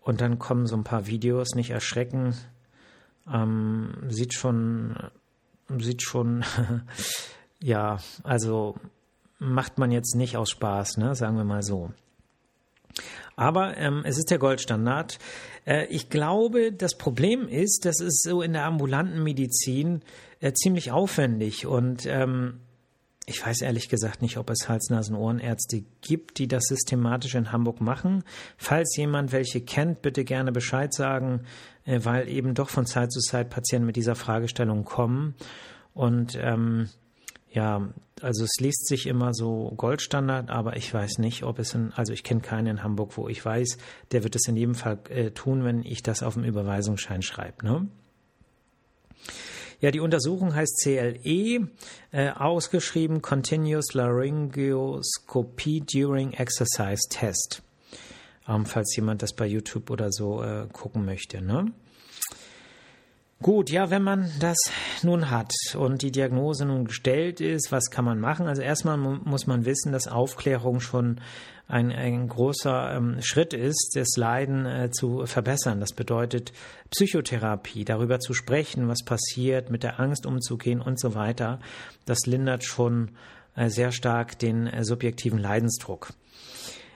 Und 0.01 0.21
dann 0.21 0.39
kommen 0.39 0.65
so 0.65 0.75
ein 0.75 0.83
paar 0.83 1.05
Videos, 1.05 1.53
nicht 1.53 1.69
erschrecken. 1.69 2.35
Ähm, 3.31 3.93
sieht 4.07 4.33
schon, 4.33 4.97
sieht 5.77 6.01
schon, 6.01 6.43
ja, 7.61 7.99
also 8.23 8.75
macht 9.37 9.77
man 9.77 9.91
jetzt 9.91 10.15
nicht 10.15 10.35
aus 10.35 10.49
Spaß, 10.49 10.97
ne? 10.97 11.13
sagen 11.13 11.37
wir 11.37 11.43
mal 11.43 11.61
so. 11.61 11.91
Aber 13.35 13.77
ähm, 13.77 14.01
es 14.03 14.17
ist 14.17 14.31
der 14.31 14.39
Goldstandard. 14.39 15.19
Äh, 15.63 15.85
ich 15.91 16.09
glaube, 16.09 16.71
das 16.71 16.97
Problem 16.97 17.47
ist, 17.47 17.85
das 17.85 17.99
ist 17.99 18.23
so 18.23 18.41
in 18.41 18.53
der 18.53 18.65
ambulanten 18.65 19.21
Medizin 19.21 20.01
äh, 20.39 20.53
ziemlich 20.53 20.91
aufwendig 20.91 21.67
und 21.67 22.07
ähm, 22.07 22.61
ich 23.29 23.45
weiß 23.45 23.61
ehrlich 23.61 23.89
gesagt 23.89 24.21
nicht, 24.21 24.37
ob 24.37 24.49
es 24.49 24.69
Hals-Nasen-Ohrenärzte 24.69 25.83
gibt, 25.99 26.39
die 26.39 26.47
das 26.47 26.63
systematisch 26.63 27.35
in 27.35 27.51
Hamburg 27.51 27.81
machen. 27.81 28.23
Falls 28.55 28.95
jemand 28.95 29.33
welche 29.33 29.59
kennt, 29.59 30.01
bitte 30.01 30.23
gerne 30.23 30.53
Bescheid 30.53 30.93
sagen, 30.93 31.41
äh, 31.85 31.99
weil 32.03 32.29
eben 32.29 32.53
doch 32.53 32.69
von 32.69 32.85
Zeit 32.85 33.11
zu 33.11 33.19
Zeit 33.19 33.49
Patienten 33.49 33.85
mit 33.85 33.97
dieser 33.97 34.15
Fragestellung 34.15 34.85
kommen. 34.85 35.35
Und 35.93 36.39
ähm, 36.41 36.89
ja, 37.51 37.89
also 38.21 38.45
es 38.45 38.61
liest 38.61 38.87
sich 38.87 39.07
immer 39.07 39.33
so 39.33 39.73
Goldstandard, 39.75 40.49
aber 40.49 40.77
ich 40.77 40.93
weiß 40.93 41.17
nicht, 41.17 41.43
ob 41.43 41.59
es 41.59 41.73
in, 41.73 41.91
also 41.93 42.13
ich 42.13 42.23
kenne 42.23 42.39
keinen 42.39 42.67
in 42.67 42.83
Hamburg, 42.83 43.17
wo 43.17 43.27
ich 43.27 43.43
weiß, 43.43 43.77
der 44.13 44.23
wird 44.23 44.37
es 44.37 44.47
in 44.47 44.55
jedem 44.55 44.75
Fall 44.75 44.99
äh, 45.09 45.31
tun, 45.31 45.65
wenn 45.65 45.83
ich 45.83 46.01
das 46.01 46.23
auf 46.23 46.35
dem 46.35 46.45
Überweisungsschein 46.45 47.21
schreibe. 47.21 47.65
Ne? 47.65 47.87
Ja, 49.79 49.91
die 49.91 49.99
Untersuchung 49.99 50.55
heißt 50.55 50.79
CLE, 50.81 51.67
äh, 52.11 52.31
ausgeschrieben 52.31 53.21
Continuous 53.21 53.93
Laryngoscopy 53.93 55.81
During 55.81 56.33
Exercise 56.33 57.07
Test. 57.11 57.61
Ähm, 58.47 58.65
falls 58.65 58.95
jemand 58.95 59.21
das 59.21 59.33
bei 59.33 59.45
YouTube 59.45 59.91
oder 59.91 60.11
so 60.11 60.41
äh, 60.41 60.65
gucken 60.73 61.05
möchte. 61.05 61.41
Ne? 61.41 61.71
Gut, 63.39 63.69
ja, 63.69 63.91
wenn 63.91 64.01
man 64.01 64.31
das 64.39 64.57
nun 65.03 65.29
hat 65.29 65.53
und 65.77 66.01
die 66.01 66.11
Diagnose 66.11 66.65
nun 66.65 66.85
gestellt 66.85 67.39
ist, 67.39 67.71
was 67.71 67.91
kann 67.91 68.03
man 68.03 68.19
machen? 68.19 68.47
Also 68.47 68.63
erstmal 68.63 68.97
muss 68.97 69.45
man 69.45 69.65
wissen, 69.65 69.91
dass 69.91 70.07
Aufklärung 70.07 70.79
schon 70.79 71.21
ein, 71.67 71.91
ein 71.91 72.29
großer 72.29 72.95
ähm, 72.95 73.17
Schritt 73.21 73.53
ist, 73.53 73.91
das 73.95 74.17
Leiden 74.17 74.65
äh, 74.65 74.89
zu 74.89 75.27
verbessern. 75.27 75.79
Das 75.79 75.93
bedeutet 75.93 76.51
Psychotherapie, 76.89 77.85
darüber 77.85 78.19
zu 78.19 78.33
sprechen, 78.33 78.87
was 78.87 79.03
passiert, 79.03 79.69
mit 79.69 79.83
der 79.83 79.99
Angst 79.99 80.25
umzugehen 80.25 80.81
und 80.81 80.99
so 80.99 81.13
weiter. 81.13 81.59
Das 82.05 82.25
lindert 82.25 82.63
schon 82.63 83.11
äh, 83.55 83.69
sehr 83.69 83.91
stark 83.91 84.39
den 84.39 84.65
äh, 84.65 84.83
subjektiven 84.83 85.37
Leidensdruck. 85.37 86.13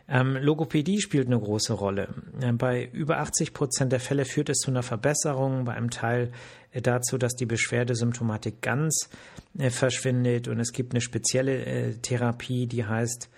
Ähm, 0.08 0.38
Logopädie 0.38 1.00
spielt 1.00 1.28
eine 1.28 1.40
große 1.40 1.74
Rolle. 1.74 2.10
Äh, 2.42 2.52
bei 2.54 2.90
über 2.92 3.20
80 3.20 3.54
Prozent 3.54 3.92
der 3.92 4.00
Fälle 4.00 4.26
führt 4.26 4.50
es 4.50 4.60
zu 4.60 4.72
einer 4.72 4.84
Verbesserung, 4.84 5.66
bei 5.66 5.74
einem 5.74 5.90
Teil 5.90 6.32
äh, 6.72 6.82
dazu, 6.82 7.18
dass 7.18 7.36
die 7.36 7.46
Beschwerdesymptomatik 7.46 8.62
ganz 8.62 9.10
äh, 9.58 9.70
verschwindet 9.70 10.48
und 10.48 10.60
es 10.60 10.72
gibt 10.72 10.94
eine 10.94 11.02
spezielle 11.02 11.66
äh, 11.66 11.94
Therapie, 11.96 12.68
die 12.68 12.86
heißt 12.86 13.30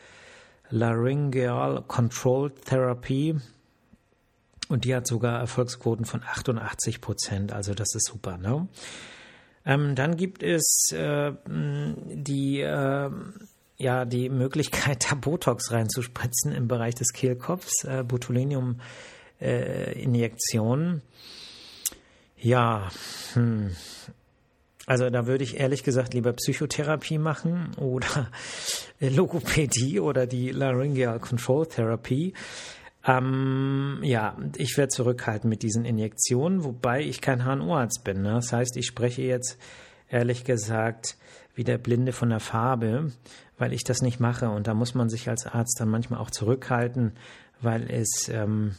Laryngeal 0.69 1.83
Control 1.87 2.51
Therapy. 2.51 3.35
Und 4.69 4.85
die 4.85 4.95
hat 4.95 5.05
sogar 5.05 5.39
Erfolgsquoten 5.39 6.05
von 6.05 6.23
88 6.23 7.01
Prozent. 7.01 7.51
Also 7.51 7.73
das 7.73 7.93
ist 7.93 8.07
super. 8.07 8.37
Ne? 8.37 8.67
Ähm, 9.65 9.93
dann 9.93 10.15
gibt 10.15 10.41
es 10.41 10.91
äh, 10.91 11.33
die, 11.45 12.61
äh, 12.61 13.09
ja, 13.77 14.05
die 14.05 14.29
Möglichkeit, 14.29 15.09
da 15.09 15.15
Botox 15.15 15.71
reinzuspritzen 15.71 16.53
im 16.53 16.67
Bereich 16.67 16.93
des 16.95 17.13
Kehlkopfs, 17.13 17.85
äh, 17.85 18.03
Botulinum-Injektionen. 18.03 21.01
ja, 22.37 22.89
hm. 23.33 23.71
Also 24.85 25.09
da 25.09 25.27
würde 25.27 25.45
ich 25.45 25.59
ehrlich 25.59 25.83
gesagt 25.83 26.13
lieber 26.13 26.33
Psychotherapie 26.33 27.17
machen 27.17 27.71
oder 27.77 28.29
Logopädie 28.99 30.01
oder 30.01 30.27
die 30.27 30.49
Laryngeal 30.49 31.19
Control 31.19 31.65
Therapy. 31.65 32.33
Ähm, 33.05 33.99
ja, 34.01 34.37
ich 34.57 34.77
werde 34.77 34.89
zurückhalten 34.89 35.49
mit 35.49 35.63
diesen 35.63 35.85
Injektionen, 35.85 36.63
wobei 36.63 37.01
ich 37.01 37.21
kein 37.21 37.45
HNO-Arzt 37.45 38.03
bin. 38.03 38.21
Ne? 38.21 38.33
Das 38.33 38.51
heißt, 38.51 38.77
ich 38.77 38.85
spreche 38.85 39.21
jetzt 39.21 39.57
ehrlich 40.09 40.43
gesagt 40.43 41.17
wie 41.55 41.63
der 41.63 41.77
Blinde 41.77 42.11
von 42.11 42.29
der 42.29 42.39
Farbe, 42.39 43.11
weil 43.57 43.73
ich 43.73 43.83
das 43.83 44.01
nicht 44.01 44.19
mache. 44.19 44.49
Und 44.49 44.67
da 44.67 44.73
muss 44.73 44.95
man 44.95 45.09
sich 45.09 45.29
als 45.29 45.45
Arzt 45.45 45.79
dann 45.79 45.89
manchmal 45.89 46.19
auch 46.19 46.31
zurückhalten, 46.31 47.13
weil 47.61 47.89
es, 47.89 48.29
ähm, 48.29 48.75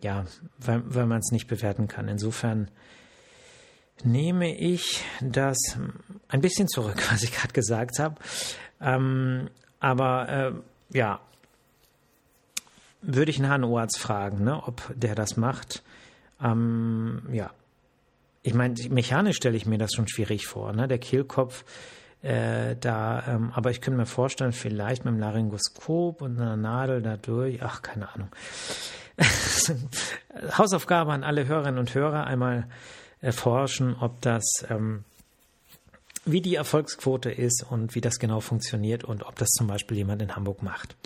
ja, 0.00 0.24
weil, 0.58 0.82
weil 0.86 1.06
man 1.06 1.20
es 1.20 1.30
nicht 1.30 1.46
bewerten 1.46 1.88
kann. 1.88 2.08
Insofern 2.08 2.70
nehme 4.02 4.56
ich 4.56 5.04
das 5.20 5.58
ein 6.28 6.40
bisschen 6.40 6.68
zurück, 6.68 7.02
was 7.10 7.22
ich 7.22 7.32
gerade 7.32 7.52
gesagt 7.52 7.98
habe. 7.98 8.16
Ähm, 8.80 9.48
aber 9.78 10.28
äh, 10.28 10.52
ja, 10.96 11.20
würde 13.02 13.30
ich 13.30 13.42
einen 13.42 13.62
HNO-Arzt 13.62 13.98
fragen, 13.98 14.44
ne, 14.44 14.62
ob 14.62 14.92
der 14.94 15.14
das 15.14 15.36
macht. 15.36 15.82
Ähm, 16.42 17.22
ja, 17.32 17.50
ich 18.42 18.54
meine, 18.54 18.74
mechanisch 18.88 19.36
stelle 19.36 19.56
ich 19.56 19.66
mir 19.66 19.78
das 19.78 19.92
schon 19.92 20.08
schwierig 20.08 20.46
vor. 20.46 20.72
Ne? 20.72 20.88
Der 20.88 20.98
Kehlkopf, 20.98 21.64
äh, 22.22 22.76
da, 22.76 23.24
ähm, 23.26 23.52
aber 23.54 23.70
ich 23.70 23.80
könnte 23.80 23.98
mir 23.98 24.06
vorstellen, 24.06 24.52
vielleicht 24.52 25.04
mit 25.04 25.12
einem 25.12 25.20
Laryngoskop 25.20 26.22
und 26.22 26.40
einer 26.40 26.56
Nadel 26.56 27.02
dadurch. 27.02 27.62
Ach, 27.62 27.82
keine 27.82 28.12
Ahnung. 28.14 28.28
Hausaufgabe 30.58 31.12
an 31.12 31.24
alle 31.24 31.46
Hörerinnen 31.46 31.78
und 31.78 31.94
Hörer 31.94 32.26
einmal 32.26 32.66
erforschen, 33.20 33.96
ob 34.00 34.20
das, 34.22 34.44
ähm, 34.70 35.04
wie 36.24 36.40
die 36.40 36.54
Erfolgsquote 36.54 37.30
ist 37.30 37.64
und 37.68 37.94
wie 37.94 38.00
das 38.00 38.18
genau 38.18 38.40
funktioniert 38.40 39.04
und 39.04 39.22
ob 39.22 39.36
das 39.36 39.50
zum 39.50 39.66
Beispiel 39.66 39.98
jemand 39.98 40.22
in 40.22 40.34
Hamburg 40.34 40.62
macht. 40.62 40.96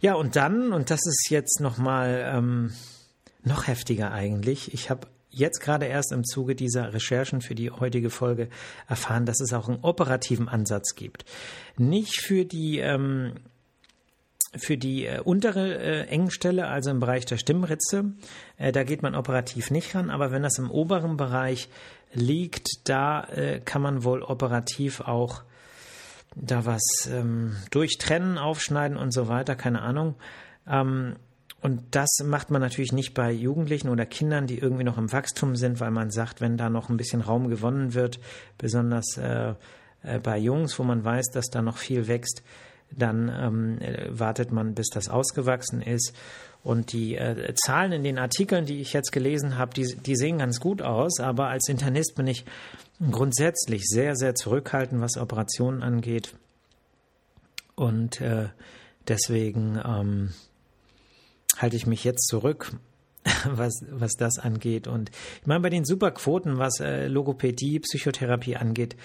Ja, 0.00 0.14
und 0.14 0.36
dann, 0.36 0.72
und 0.72 0.90
das 0.90 1.00
ist 1.06 1.30
jetzt 1.30 1.60
nochmal 1.60 2.30
ähm, 2.30 2.72
noch 3.42 3.66
heftiger 3.66 4.12
eigentlich, 4.12 4.74
ich 4.74 4.90
habe 4.90 5.06
jetzt 5.36 5.60
gerade 5.60 5.86
erst 5.86 6.12
im 6.12 6.24
Zuge 6.24 6.54
dieser 6.54 6.92
Recherchen 6.94 7.40
für 7.40 7.54
die 7.54 7.70
heutige 7.70 8.10
Folge 8.10 8.48
erfahren, 8.88 9.26
dass 9.26 9.40
es 9.40 9.52
auch 9.52 9.68
einen 9.68 9.80
operativen 9.82 10.48
Ansatz 10.48 10.94
gibt. 10.94 11.24
Nicht 11.76 12.20
für 12.20 12.44
die 12.44 12.78
ähm, 12.78 13.34
für 14.56 14.78
die 14.78 15.04
äh, 15.04 15.20
untere 15.20 15.78
äh, 15.78 16.06
Engstelle, 16.06 16.68
also 16.68 16.90
im 16.90 17.00
Bereich 17.00 17.26
der 17.26 17.36
Stimmritze, 17.36 18.12
äh, 18.56 18.72
da 18.72 18.84
geht 18.84 19.02
man 19.02 19.14
operativ 19.14 19.70
nicht 19.70 19.94
ran, 19.94 20.08
aber 20.08 20.30
wenn 20.30 20.42
das 20.42 20.58
im 20.58 20.70
oberen 20.70 21.18
Bereich 21.18 21.68
liegt, 22.12 22.88
da 22.88 23.24
äh, 23.24 23.60
kann 23.60 23.82
man 23.82 24.04
wohl 24.04 24.22
operativ 24.22 25.00
auch 25.00 25.42
da 26.34 26.64
was 26.64 27.08
ähm, 27.12 27.56
durchtrennen, 27.70 28.38
aufschneiden 28.38 28.96
und 28.96 29.12
so 29.12 29.28
weiter, 29.28 29.56
keine 29.56 29.82
Ahnung. 29.82 30.14
Ähm, 30.66 31.16
und 31.66 31.82
das 31.90 32.18
macht 32.22 32.52
man 32.52 32.62
natürlich 32.62 32.92
nicht 32.92 33.12
bei 33.12 33.32
Jugendlichen 33.32 33.88
oder 33.88 34.06
Kindern, 34.06 34.46
die 34.46 34.56
irgendwie 34.56 34.84
noch 34.84 34.98
im 34.98 35.10
Wachstum 35.10 35.56
sind, 35.56 35.80
weil 35.80 35.90
man 35.90 36.12
sagt, 36.12 36.40
wenn 36.40 36.56
da 36.56 36.70
noch 36.70 36.90
ein 36.90 36.96
bisschen 36.96 37.22
Raum 37.22 37.48
gewonnen 37.48 37.92
wird, 37.92 38.20
besonders 38.56 39.16
äh, 39.16 39.54
äh, 40.04 40.20
bei 40.22 40.38
Jungs, 40.38 40.78
wo 40.78 40.84
man 40.84 41.02
weiß, 41.02 41.32
dass 41.32 41.46
da 41.46 41.62
noch 41.62 41.78
viel 41.78 42.06
wächst, 42.06 42.44
dann 42.92 43.28
ähm, 43.28 43.78
wartet 44.16 44.52
man, 44.52 44.74
bis 44.74 44.90
das 44.90 45.08
ausgewachsen 45.08 45.82
ist. 45.82 46.14
Und 46.62 46.92
die 46.92 47.16
äh, 47.16 47.52
Zahlen 47.56 47.90
in 47.90 48.04
den 48.04 48.20
Artikeln, 48.20 48.64
die 48.64 48.80
ich 48.80 48.92
jetzt 48.92 49.10
gelesen 49.10 49.58
habe, 49.58 49.74
die, 49.74 49.96
die 49.96 50.14
sehen 50.14 50.38
ganz 50.38 50.60
gut 50.60 50.82
aus, 50.82 51.18
aber 51.18 51.48
als 51.48 51.68
Internist 51.68 52.14
bin 52.14 52.28
ich 52.28 52.44
grundsätzlich 53.10 53.82
sehr, 53.86 54.14
sehr 54.14 54.36
zurückhaltend, 54.36 55.00
was 55.00 55.16
Operationen 55.16 55.82
angeht. 55.82 56.32
Und 57.74 58.20
äh, 58.20 58.50
deswegen 59.08 59.80
ähm, 59.84 60.30
halte 61.56 61.76
ich 61.76 61.86
mich 61.86 62.04
jetzt 62.04 62.26
zurück, 62.28 62.72
was, 63.44 63.74
was 63.90 64.14
das 64.14 64.38
angeht. 64.38 64.86
Und 64.86 65.10
ich 65.40 65.46
meine, 65.46 65.60
bei 65.60 65.70
den 65.70 65.84
Superquoten, 65.84 66.58
was 66.58 66.80
äh, 66.80 67.06
Logopädie, 67.06 67.80
Psychotherapie 67.80 68.56
angeht, 68.56 68.96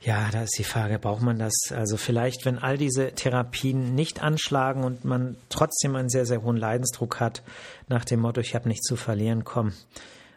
ja, 0.00 0.28
da 0.30 0.42
ist 0.42 0.58
die 0.58 0.64
Frage, 0.64 0.98
braucht 0.98 1.22
man 1.22 1.38
das? 1.38 1.54
Also 1.70 1.96
vielleicht, 1.96 2.44
wenn 2.44 2.58
all 2.58 2.76
diese 2.76 3.12
Therapien 3.12 3.94
nicht 3.94 4.22
anschlagen 4.22 4.84
und 4.84 5.04
man 5.06 5.36
trotzdem 5.48 5.96
einen 5.96 6.10
sehr, 6.10 6.26
sehr 6.26 6.42
hohen 6.42 6.58
Leidensdruck 6.58 7.20
hat, 7.20 7.42
nach 7.88 8.04
dem 8.04 8.20
Motto, 8.20 8.42
ich 8.42 8.54
habe 8.54 8.68
nichts 8.68 8.86
zu 8.86 8.96
verlieren, 8.96 9.44
komm, 9.44 9.72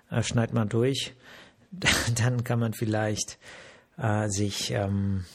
äh, 0.10 0.24
schneid 0.24 0.54
mal 0.54 0.66
durch, 0.66 1.14
dann 2.16 2.46
kann 2.46 2.60
man 2.60 2.74
vielleicht 2.74 3.38
äh, 3.98 4.30
sich 4.30 4.72
ähm, 4.72 5.26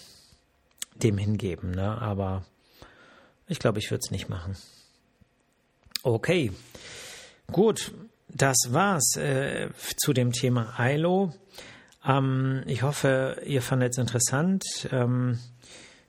dem 0.94 1.18
hingeben. 1.18 1.72
Ne? 1.72 2.00
Aber 2.00 2.44
ich 3.48 3.58
glaube, 3.58 3.80
ich 3.80 3.90
würde 3.90 4.00
es 4.02 4.10
nicht 4.10 4.30
machen. 4.30 4.56
Okay, 6.04 6.50
gut, 7.52 7.92
das 8.26 8.56
war's 8.70 9.14
äh, 9.16 9.68
zu 9.96 10.12
dem 10.12 10.32
Thema 10.32 10.74
ILO. 10.76 11.32
Ähm, 12.04 12.64
ich 12.66 12.82
hoffe, 12.82 13.40
ihr 13.46 13.62
fandet 13.62 13.92
es 13.92 13.98
interessant. 13.98 14.64
Ähm, 14.90 15.38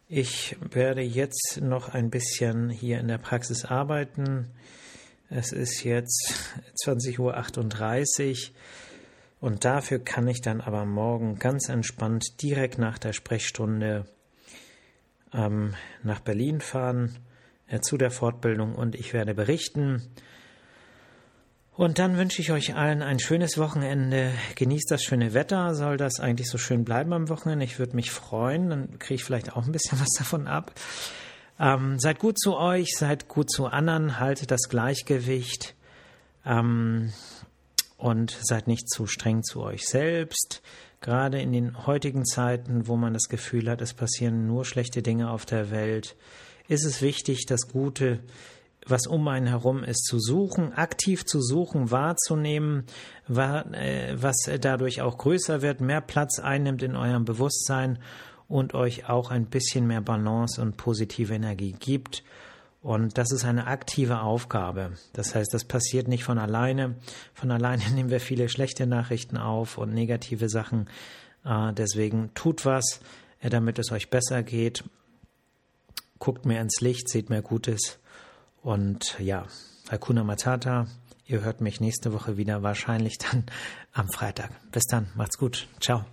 ich 0.08 0.58
werde 0.60 1.02
jetzt 1.02 1.60
noch 1.62 1.90
ein 1.90 2.10
bisschen 2.10 2.72
hier 2.72 3.00
in 3.00 3.08
der 3.08 3.20
Praxis 3.20 3.66
arbeiten. 3.66 4.50
Es 5.30 5.52
ist 5.52 5.84
jetzt 5.84 6.34
20.38 6.84 7.20
Uhr 7.20 8.56
und 9.42 9.64
dafür 9.64 10.00
kann 10.00 10.28
ich 10.28 10.42
dann 10.42 10.60
aber 10.60 10.86
morgen 10.86 11.38
ganz 11.38 11.70
entspannt 11.70 12.42
direkt 12.42 12.80
nach 12.80 12.98
der 12.98 13.14
Sprechstunde 13.14 14.08
ähm, 15.32 15.76
nach 16.02 16.20
Berlin 16.20 16.62
fahren 16.62 17.20
zu 17.82 17.98
der 17.98 18.12
Fortbildung 18.12 18.76
und 18.76 18.96
ich 18.96 19.14
werde 19.14 19.34
berichten 19.34 20.02
und 21.76 21.98
dann 21.98 22.18
wünsche 22.18 22.40
ich 22.40 22.52
euch 22.52 22.76
allen 22.76 23.02
ein 23.02 23.18
schönes 23.18 23.58
Wochenende. 23.58 24.32
Genießt 24.56 24.92
das 24.92 25.04
schöne 25.04 25.34
Wetter. 25.34 25.74
Soll 25.74 25.98
das 25.98 26.20
eigentlich 26.20 26.48
so 26.48 26.60
schön 26.60 26.84
bleiben 26.86 27.14
am 27.14 27.30
Wochenende? 27.30 27.66
Ich 27.66 27.80
würde 27.80 27.96
mich 27.96 28.12
freuen. 28.12 28.70
Dann 28.70 29.00
kriege 29.00 29.16
ich 29.16 29.24
vielleicht 29.24 29.54
auch 29.54 29.66
ein 29.66 29.72
bisschen 29.72 30.00
was 30.00 30.10
davon 30.16 30.48
ab. 30.48 30.72
Ähm, 31.60 31.98
seid 32.00 32.20
gut 32.20 32.40
zu 32.40 32.56
euch, 32.56 32.96
seid 32.96 33.28
gut 33.28 33.50
zu 33.50 33.68
anderen, 33.68 34.20
haltet 34.20 34.52
das 34.52 34.70
Gleichgewicht 34.70 35.76
ähm, 36.46 37.12
und 37.98 38.38
seid 38.42 38.68
nicht 38.68 38.90
zu 38.90 39.08
streng 39.08 39.44
zu 39.44 39.64
euch 39.64 39.88
selbst. 39.88 40.62
Gerade 41.02 41.42
in 41.42 41.52
den 41.52 41.88
heutigen 41.88 42.26
Zeiten, 42.26 42.88
wo 42.88 42.98
man 42.98 43.14
das 43.14 43.30
Gefühl 43.30 43.70
hat, 43.70 43.82
es 43.82 43.94
passieren 43.94 44.46
nur 44.46 44.64
schlechte 44.64 45.02
Dinge 45.02 45.32
auf 45.32 45.46
der 45.46 45.72
Welt, 45.72 46.16
ist 46.74 46.86
es 46.86 47.02
wichtig, 47.02 47.46
das 47.46 47.70
Gute 47.70 48.20
was 48.88 49.08
um 49.08 49.28
einen 49.28 49.48
herum 49.48 49.84
ist, 49.84 50.06
zu 50.06 50.20
suchen, 50.20 50.74
aktiv 50.74 51.26
zu 51.26 51.42
suchen, 51.42 51.92
wahrzunehmen, 51.92 52.86
äh, 53.30 54.16
was 54.16 54.36
dadurch 54.60 55.02
auch 55.02 55.18
größer 55.18 55.62
wird, 55.62 55.82
mehr 55.82 56.02
Platz 56.02 56.40
einnimmt 56.40 56.84
in 56.84 56.96
eurem 56.96 57.26
Bewusstsein 57.26 58.00
und 58.48 58.74
euch 58.74 59.10
auch 59.10 59.32
ein 59.32 59.46
bisschen 59.46 59.88
mehr 59.88 60.02
Balance 60.02 60.62
und 60.62 60.78
positive 60.78 61.34
Energie 61.34 61.74
gibt. 61.74 62.24
Und 62.82 63.18
das 63.18 63.32
ist 63.32 63.46
eine 63.46 63.68
aktive 63.68 64.20
Aufgabe. 64.20 64.92
Das 65.14 65.34
heißt, 65.36 65.54
das 65.54 65.64
passiert 65.64 66.10
nicht 66.10 66.26
von 66.26 66.38
alleine. 66.38 66.96
Von 67.34 67.52
alleine 67.52 67.84
nehmen 67.94 68.10
wir 68.10 68.20
viele 68.20 68.50
schlechte 68.50 68.86
Nachrichten 68.86 69.38
auf 69.38 69.78
und 69.78 69.94
negative 69.94 70.50
Sachen. 70.50 70.90
Äh, 71.46 71.72
deswegen 71.74 72.32
tut 72.34 72.66
was, 72.66 73.00
äh, 73.40 73.50
damit 73.50 73.80
es 73.80 73.92
euch 73.92 74.10
besser 74.10 74.44
geht. 74.44 74.84
Guckt 76.24 76.46
mehr 76.46 76.62
ins 76.62 76.80
Licht, 76.80 77.10
seht 77.10 77.30
mehr 77.30 77.42
Gutes 77.42 78.00
und 78.62 79.20
ja, 79.20 79.46
Hakuna 79.92 80.24
Matata. 80.24 80.88
Ihr 81.26 81.42
hört 81.42 81.60
mich 81.60 81.82
nächste 81.82 82.14
Woche 82.14 82.38
wieder, 82.38 82.64
wahrscheinlich 82.64 83.18
dann 83.18 83.44
am 83.92 84.08
Freitag. 84.08 84.50
Bis 84.72 84.84
dann, 84.86 85.10
macht's 85.16 85.38
gut. 85.38 85.68
Ciao. 85.82 86.06